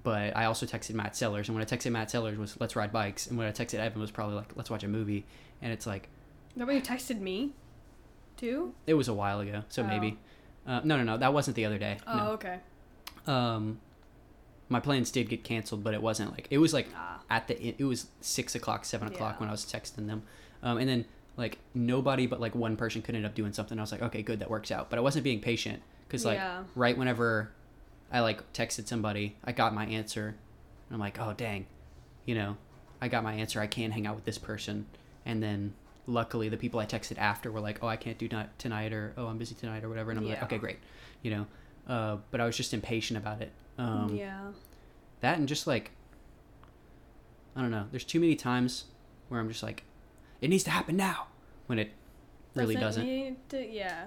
[0.03, 2.93] but i also texted matt sellers and when i texted matt sellers was let's ride
[2.93, 5.25] bikes and when i texted evan was probably like let's watch a movie
[5.63, 6.09] and it's like
[6.57, 7.53] you texted me,
[8.37, 8.75] too.
[8.87, 9.87] it was a while ago so Oh.
[9.87, 10.19] maybe
[10.67, 12.25] uh, no no no that wasn't the other day Oh, no.
[12.33, 12.59] okay.
[13.27, 13.81] um
[14.69, 17.21] my plans did get canceled but it wasn't like it was like Ah.
[17.31, 19.41] at the it was six o'clock seven o'clock Yeah.
[19.41, 20.23] when i was texting them
[20.63, 21.05] um, and then
[21.37, 23.79] like nobody but like one person could end up doing something.
[23.79, 24.91] I was like okay good that works out.
[24.91, 26.65] But i wasn't being patient because like Yeah.
[26.75, 27.51] right whenever
[28.13, 30.35] i like texted somebody i got my answer and
[30.95, 31.67] i'm like oh dang
[32.27, 32.57] you know
[33.01, 34.87] i got my answer i can't hang out with this person.
[35.25, 35.75] And then
[36.07, 39.13] luckily the people i texted after were like oh i can't do not tonight or
[39.17, 40.11] oh i'm busy tonight or whatever.
[40.11, 40.79] And i'm like okay great
[41.23, 41.47] you know
[41.89, 43.53] uh, but i was just impatient about it.
[43.79, 44.49] Um, yeah.
[45.21, 45.93] that and just like
[47.57, 48.85] i don't know there's too many times
[49.29, 49.85] where i'm just like
[50.41, 51.27] it needs to happen now
[51.67, 51.91] when it
[52.55, 54.05] really doesn't, need to- yeah.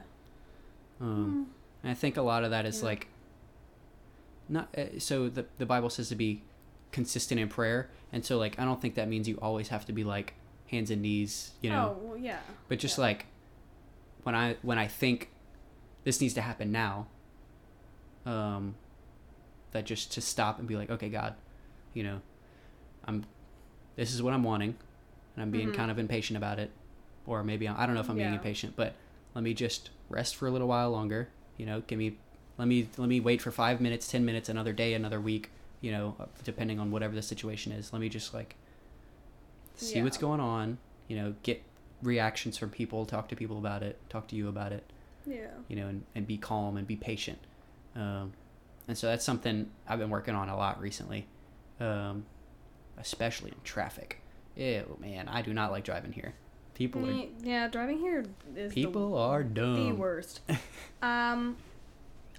[1.00, 1.48] um
[1.82, 2.86] and i think a lot of that is Yeah.
[2.86, 3.08] like
[4.50, 6.44] not uh, so the, the bible says to be
[6.92, 9.94] consistent in prayer and so like i don't think that means you always have to
[9.94, 10.34] be like
[10.70, 12.40] hands and knees you know Oh, well, yeah.
[12.68, 13.04] but just yeah.
[13.06, 13.26] like
[14.24, 15.30] when i when i think
[16.04, 17.08] this needs to happen now
[18.26, 18.76] um
[19.72, 21.36] that just to stop and be like okay god
[21.94, 22.22] you know
[23.06, 23.26] i'm
[23.96, 24.76] this is what i'm wanting
[25.36, 25.76] and i'm being Mhm.
[25.76, 26.72] kind of impatient about it.
[27.26, 28.96] Or maybe I'm, i don't know if i'm being impatient but
[29.34, 32.18] let me just rest for a little while longer you know give me
[32.58, 35.50] let me let me wait for five minutes ten minutes another day another week
[35.82, 37.92] you know uh, depending on whatever the situation is.
[37.94, 38.56] Let me just like
[39.76, 40.78] see what's going on
[41.08, 41.62] you know get
[42.02, 44.84] reactions from people talk to people about it talk to you about it
[45.26, 45.48] Yeah.
[45.70, 47.40] you know and, and be calm and be patient.
[47.96, 48.34] Um,
[48.88, 51.26] and so that's something i've been working on a lot recently
[51.80, 52.26] um,
[52.98, 54.20] especially in traffic
[54.56, 56.34] ew man i do not like driving here
[56.74, 58.26] people are yeah, driving here
[58.56, 60.42] is people are dumb the worst.
[61.02, 61.58] um,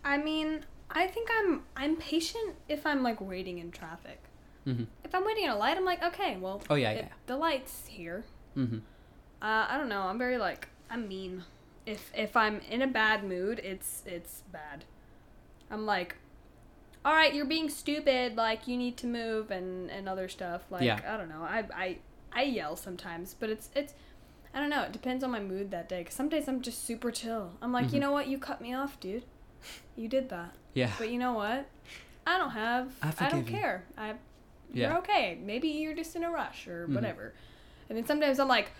[0.04, 4.20] I mean, I think I'm I'm patient if I'm like waiting in traffic.
[4.64, 7.08] hmm If I'm waiting at a light, I'm like, okay, well, Oh, yeah, yeah.
[7.26, 8.24] the light's here.
[8.54, 8.78] hmm
[9.40, 10.02] Uh, I don't know.
[10.02, 11.44] I'm very like I'm mean.
[11.86, 14.84] If if I'm in a bad mood, it's it's bad.
[15.70, 16.16] I'm like,
[17.04, 18.36] all right, you're being stupid.
[18.36, 20.62] Like you need to move and and other stuff.
[20.70, 21.00] Like Yeah.
[21.06, 21.42] I don't know.
[21.42, 21.98] I I
[22.32, 23.94] I yell sometimes, but it's it's.
[24.54, 24.82] I don't know.
[24.82, 26.04] It depends on my mood that day.
[26.04, 27.50] Cause some days I'm just super chill.
[27.60, 28.02] I'm like, you Mhm.
[28.02, 28.28] know what?
[28.28, 29.24] You cut me off, dude.
[29.96, 30.52] You did that.
[30.74, 31.66] yeah But you know what?
[32.26, 32.92] I don't have.
[33.02, 33.52] I I, don't you.
[33.52, 33.84] care.
[33.98, 34.14] I
[34.72, 34.98] You're Yeah.
[34.98, 35.38] okay.
[35.42, 36.94] Maybe you're just in a rush or Mhm.
[36.94, 37.34] whatever.
[37.88, 38.70] And then sometimes I'm like,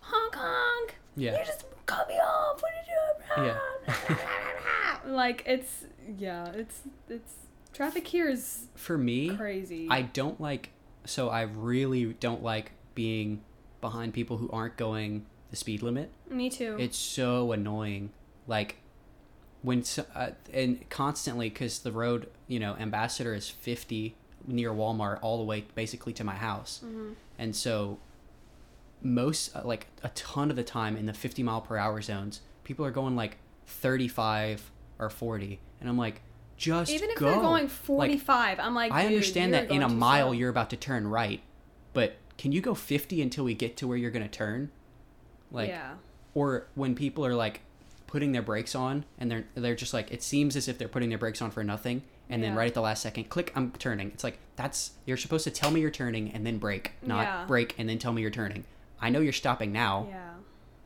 [0.00, 0.94] honk honk.
[1.16, 1.38] Yeah.
[1.38, 2.62] You just cut me off.
[2.62, 3.44] What are you
[5.04, 5.14] doing?
[5.14, 5.84] like it's
[6.18, 7.34] yeah, it's it's
[7.72, 9.88] traffic here is For me, crazy.
[9.90, 10.70] I don't like.
[11.04, 13.42] So I really don't like being
[13.80, 16.10] behind people who aren't going the speed limit.
[16.30, 16.76] Me too.
[16.78, 18.10] It's so annoying.
[18.46, 18.76] Like
[19.62, 24.14] when s- uh, and constantly because the road, you know, Ambassador is fifty
[24.46, 27.14] near Walmart all the way basically to my house, Mhm.
[27.38, 27.98] and so
[29.02, 32.40] most uh, like a ton of the time in the fifty mile per hour zones,
[32.64, 36.22] people are going like thirty five or forty, and I'm like,
[36.56, 37.26] just Even if go.
[37.26, 40.32] they're going Like, 45, I'm like, I understand that in a mile slow.
[40.32, 41.40] you're about to turn right,
[41.92, 44.70] but can you go 50 until we get to where you're going to turn?
[45.50, 45.94] Like yeah.
[46.34, 47.60] or when people are like
[48.06, 51.08] putting their brakes on and they're they're just like it seems as if they're putting
[51.10, 54.08] their brakes on for nothing and then right at the last second click I'm turning.
[54.08, 57.44] It's like that's you're supposed to tell me you're turning and then brake, not Yeah.
[57.46, 58.64] brake and then tell me you're turning.
[59.00, 60.06] I know you're stopping now.
[60.08, 60.31] Yeah.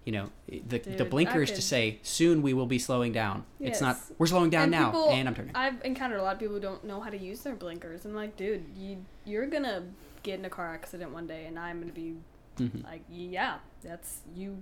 [0.06, 3.44] You know, the the blinker is to say soon we will be slowing down.
[3.60, 5.54] It's not we're slowing down And now people- and I'm turning.
[5.54, 8.04] I've encountered a lot of people who don't know how to use their blinkers.
[8.04, 9.82] I'm like, dude, you you're gonna
[10.22, 12.14] get in a car accident one day, and I'm gonna be
[12.58, 12.84] Mhm.
[12.84, 14.56] like, yeah, that's you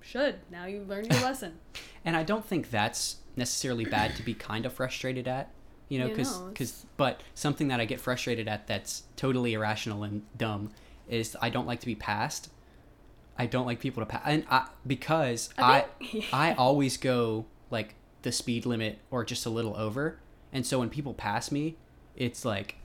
[0.00, 1.58] should now you learned your lesson.
[2.04, 5.50] And I don't think that's necessarily bad to be kind of frustrated at,
[5.88, 10.22] you know, because no, but something that I get frustrated at that's totally irrational and
[10.36, 10.72] dumb
[11.08, 12.50] is I don't like to be passed.
[13.38, 17.94] I don't like people to pass, and I, because I I I always go like
[18.22, 20.18] the speed limit or just a little over,
[20.52, 21.76] and so when people pass me,
[22.16, 22.76] it's like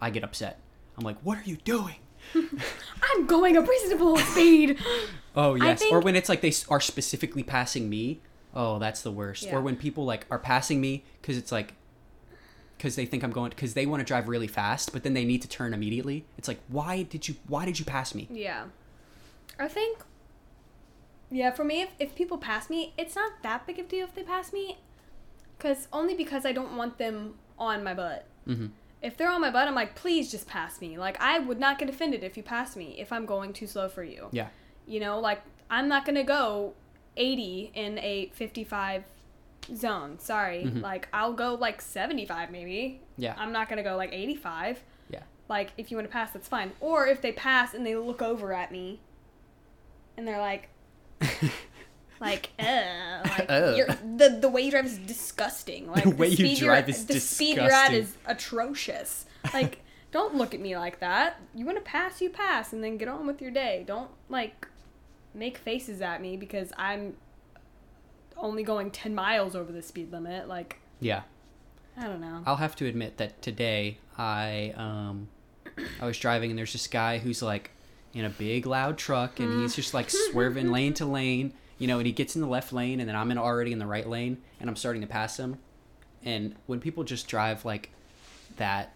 [0.00, 0.58] I get upset.
[0.98, 1.96] I'm like, what are you doing?
[2.34, 4.78] I'm going a reasonable speed.
[5.34, 8.20] Oh yes, or when it's like they are specifically passing me.
[8.54, 9.44] Oh, that's the worst.
[9.44, 9.56] Yeah.
[9.56, 11.72] Or when people like are passing me because it's like
[12.76, 15.24] because they think I'm going because they want to drive really fast, but then they
[15.24, 16.26] need to turn immediately.
[16.36, 18.28] It's like why did you why did you pass me?
[18.30, 18.64] Yeah.
[19.58, 19.98] I think,
[21.30, 24.06] yeah, for me, if, if people pass me, it's not that big of a deal
[24.06, 24.78] if they pass me.
[25.58, 28.26] Cause, only because I don't want them on my butt.
[28.46, 28.66] hmm
[29.00, 30.98] If they're on my butt, I'm like, please just pass me.
[30.98, 33.88] Like, I would not get offended if you pass me if I'm going too slow
[33.88, 34.28] for you.
[34.32, 34.48] Yeah.
[34.86, 36.74] You know, like, I'm not going to go
[37.16, 39.04] 80 in a 55
[39.76, 40.18] zone.
[40.18, 40.64] Sorry.
[40.64, 40.82] Mhm.
[40.82, 43.00] Like, I'll go like 75 maybe.
[43.16, 43.34] Yeah.
[43.38, 44.82] I'm not going to go like 85.
[45.10, 45.20] Yeah.
[45.48, 46.72] Like, if you want to pass, that's fine.
[46.80, 49.00] Or if they pass and they look over at me
[50.16, 50.68] and they're like,
[52.20, 53.76] like, uh, like Ugh.
[53.76, 53.86] you're,
[54.16, 55.86] the the way you drive is disgusting.
[55.90, 59.26] Like The way you speed drive you're, is the speed you're at is atrocious.
[59.52, 59.82] Like,
[60.12, 61.40] don't look at me like that.
[61.54, 63.84] You want to pass, you pass, and then get on with your day.
[63.86, 64.66] Don't like
[65.34, 67.16] make faces at me because I'm
[68.36, 70.48] only going ten miles over the speed limit.
[70.48, 71.22] Like, yeah.
[71.96, 72.42] I don't know.
[72.46, 75.28] I'll have to admit that today I um
[76.00, 77.70] I was driving and there's this guy who's like
[78.14, 81.98] in a big loud truck and he's just like swerving lane to lane, you know,
[81.98, 84.06] and he gets in the left lane and then I'm in already in the right
[84.08, 85.58] lane and I'm starting to pass him.
[86.24, 87.90] And when people just drive like
[88.56, 88.92] that,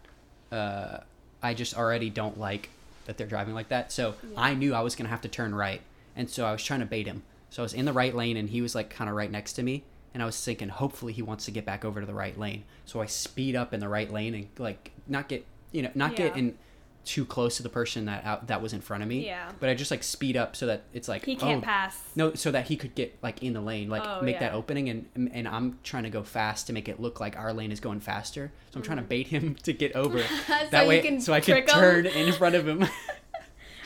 [0.53, 0.99] uh
[1.43, 2.71] I just already don't like
[3.07, 3.93] that they're driving like that.
[3.93, 4.41] So Yeah.
[4.41, 5.81] I knew I was gonna have to turn right.
[6.15, 7.23] And so I was trying to bait him.
[7.51, 9.55] So I was in the right lane and he was like kind of right next
[9.55, 9.85] to me.
[10.13, 12.65] And I was thinking, hopefully he wants to get back over to the right lane.
[12.87, 16.17] So I speed up in the right lane and like not get, you know, not
[16.17, 16.57] get in
[17.07, 19.25] too close to the person that out, that was in front of me.
[19.25, 19.51] Yeah.
[19.61, 21.99] But I just like speed up so that it's like He can't oh, pass.
[22.15, 24.89] No, so that he could get like in the lane, like Oh, make that opening,
[24.91, 27.81] and and I'm trying to go fast to make it look like our lane is
[27.81, 28.53] going faster.
[28.73, 29.09] So I'm trying to Mm.
[29.09, 31.67] bait him to get over So that you way, can so I can 'em?
[31.67, 32.85] turn in front of him.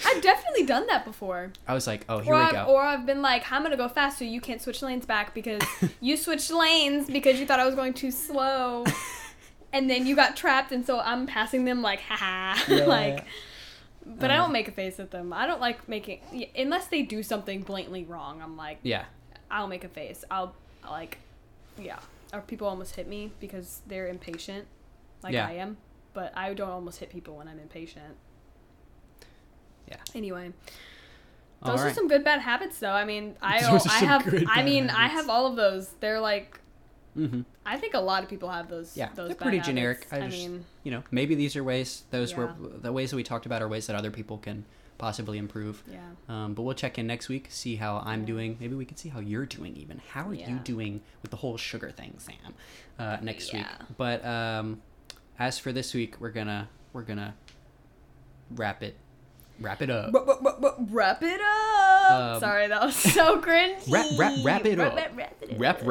[0.07, 1.53] I've definitely done that before.
[1.69, 2.65] I was like, oh, here or we I've, go.
[2.65, 5.61] or I've been like, I'm gonna go fast, so you can't switch lanes back because
[6.01, 8.85] you switched lanes because you thought I was going too slow,
[9.73, 12.85] and then you got trapped, and so I'm passing them like, haha, Yeah.
[12.87, 13.25] like.
[14.07, 14.43] But I Uh.
[14.43, 15.33] don't make a face at them.
[15.33, 16.21] I don't like making
[16.57, 18.41] unless they do something blatantly wrong.
[18.43, 19.05] I'm like, yeah,
[19.51, 20.25] I'll make a face.
[20.31, 20.55] I'll
[20.89, 21.19] like,
[21.79, 21.99] yeah.
[22.33, 24.67] Or people almost hit me because they're impatient,
[25.23, 25.47] like Yeah.
[25.47, 25.77] I am.
[26.15, 28.17] But I don't almost hit people when I'm impatient.
[29.89, 29.97] Yeah.
[30.15, 30.53] Anyway,
[31.65, 32.93] those are some good bad habits, though.
[32.93, 33.59] I mean, I
[33.91, 34.35] I have.
[34.49, 35.89] I mean, I have all of those.
[36.01, 36.60] They're like.
[37.15, 38.97] Hmm I think a lot of people have those.
[38.97, 40.07] Yeah, those they're pretty generic.
[40.13, 42.05] I I, just- mean, You know, maybe these are ways.
[42.11, 44.65] Those were the ways that we talked about are ways that other people can
[44.99, 45.83] possibly improve.
[45.91, 45.99] yeah.
[46.29, 48.27] Um, but we'll check in next week, see how I'm Yeah.
[48.27, 48.57] doing.
[48.61, 49.75] Maybe we can see how you're doing.
[49.77, 52.55] Even how are you doing with the whole sugar thing, Sam?
[52.99, 53.63] Uh, next week.
[53.63, 53.87] Yeah.
[53.97, 54.83] But um,
[55.39, 57.35] as for this week, we're gonna we're gonna
[58.51, 58.97] wrap it
[59.61, 60.13] wrap it up.
[60.13, 62.11] Wrap- wrap- wrap- wrap- Wrap it up.
[62.11, 63.77] Um, Sorry, that was so cringy.
[63.91, 64.99] Wrap- wrap- wrap it Wrap up.
[64.99, 65.87] it- wrap it Wrap up.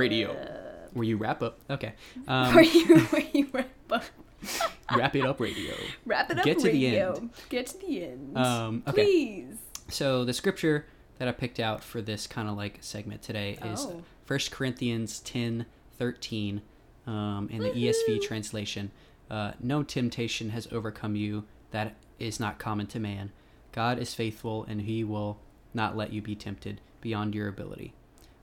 [0.94, 1.60] Where you wrap up?
[1.70, 1.94] Okay.
[2.28, 4.04] Um, Where you where you wrap up.
[4.96, 5.74] Wrap it up, radio.
[6.06, 7.30] Wrap it up, Get to the end.
[7.50, 8.38] Get to the end.
[8.38, 9.04] Um, okay.
[9.04, 9.58] Please.
[9.90, 10.86] So the scripture
[11.18, 14.02] that I picked out for this kind of like segment today is Oh.
[14.28, 15.66] 1 Corinthians 10
[15.98, 16.62] 13
[17.06, 18.92] um, in the ESV translation.
[19.30, 23.32] Uh, no temptation has overcome you that is not common to man.
[23.74, 25.40] God is faithful and he will
[25.74, 27.94] not let you be tempted beyond your ability.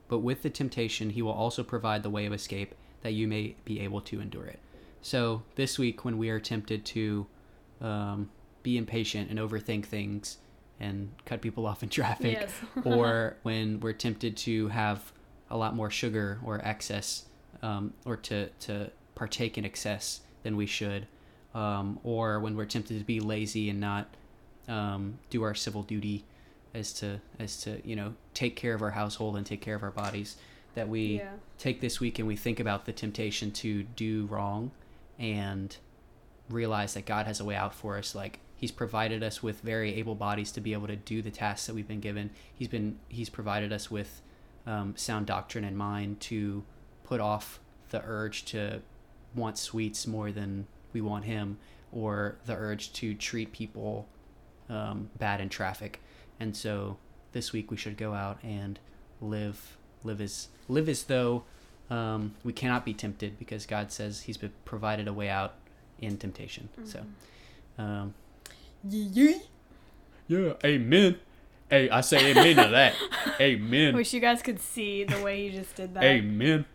[0.07, 3.55] But with the temptation, he will also provide the way of escape that you may
[3.65, 4.59] be able to endure it.
[5.01, 7.27] So this week, when we are tempted to
[7.81, 8.29] um,
[8.63, 10.37] be impatient and overthink things
[10.79, 12.51] and cut people off in traffic, Yes.
[12.85, 15.11] or when we're tempted to have
[15.49, 17.25] a lot more sugar or excess,
[17.61, 21.07] um, or to, to partake in excess than we should,
[21.55, 24.07] um, or when we're tempted to be lazy and not
[24.67, 26.25] um, do our civil duty
[26.73, 29.83] as to as to you know take care of our household and take care of
[29.83, 30.37] our bodies
[30.75, 31.31] that we Yeah.
[31.57, 34.71] take this week and we think about the temptation to do wrong
[35.17, 35.75] and
[36.49, 38.13] realize that God has a way out for us.
[38.13, 41.67] Like he's provided us with very able bodies to be able to do the tasks
[41.67, 42.29] that we've been given.
[42.53, 44.21] He's been he's provided us with
[44.65, 46.63] um, sound doctrine in mind to
[47.03, 47.59] put off
[47.89, 48.81] the urge to
[49.33, 51.57] want sweets more than we want him
[51.91, 54.07] or the urge to treat people
[54.69, 56.01] um, bad in traffic
[56.39, 56.97] and so
[57.31, 58.79] this week we should go out and
[59.21, 61.43] live live as live as though
[61.89, 65.53] um, we cannot be tempted because God says He's been provided a way out
[65.99, 66.69] in temptation.
[66.83, 67.03] So,
[67.77, 68.13] um,
[68.83, 69.39] yeah,
[70.63, 71.17] amen.
[71.69, 72.95] Hey, I say amen to that.
[73.41, 73.93] Amen.
[73.93, 76.03] Wish you guys could see the way you just did that.
[76.03, 76.65] Amen.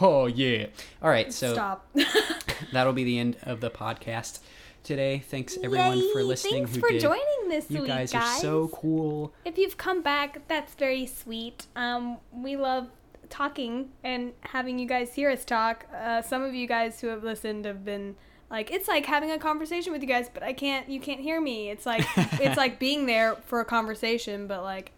[0.00, 0.68] Oh yeah.
[1.02, 1.86] All right, so Stop.
[2.72, 4.40] that'll be the end of the podcast
[4.82, 5.18] today.
[5.18, 6.64] Thanks everyone for listening.
[6.64, 7.02] Thanks who for did.
[7.02, 9.32] joining this You week, guys are so cool.
[9.44, 11.66] If you've come back, that's very sweet.
[11.74, 12.88] Um, we love
[13.28, 15.86] talking and having you guys hear us talk.
[15.94, 18.16] Uh, some of you guys who have listened have been
[18.50, 20.88] like, it's like having a conversation with you guys, but I can't.
[20.88, 21.70] You can't hear me.
[21.70, 24.92] It's like it's like being there for a conversation, but like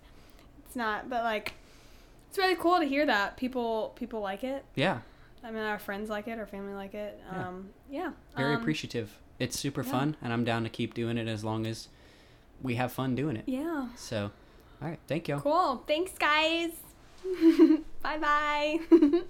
[0.67, 1.09] it's not.
[1.09, 1.55] But like
[2.29, 4.65] it's really cool to hear that people people like it.
[4.75, 4.99] Yeah,
[5.43, 7.19] I mean, our friends like it, our family like it.
[7.33, 7.49] Yeah.
[7.49, 8.13] Um, yeah.
[8.37, 9.19] very um, appreciative.
[9.39, 9.91] It's super yeah.
[9.91, 11.89] fun, and I'm down to keep doing it as long as
[12.63, 13.45] we have fun doing it.
[13.47, 13.89] Yeah.
[13.97, 14.31] So,
[14.83, 15.37] all right, thank you.
[15.37, 15.85] Cool.
[15.87, 16.71] Thanks, guys.
[18.03, 18.79] bye bye.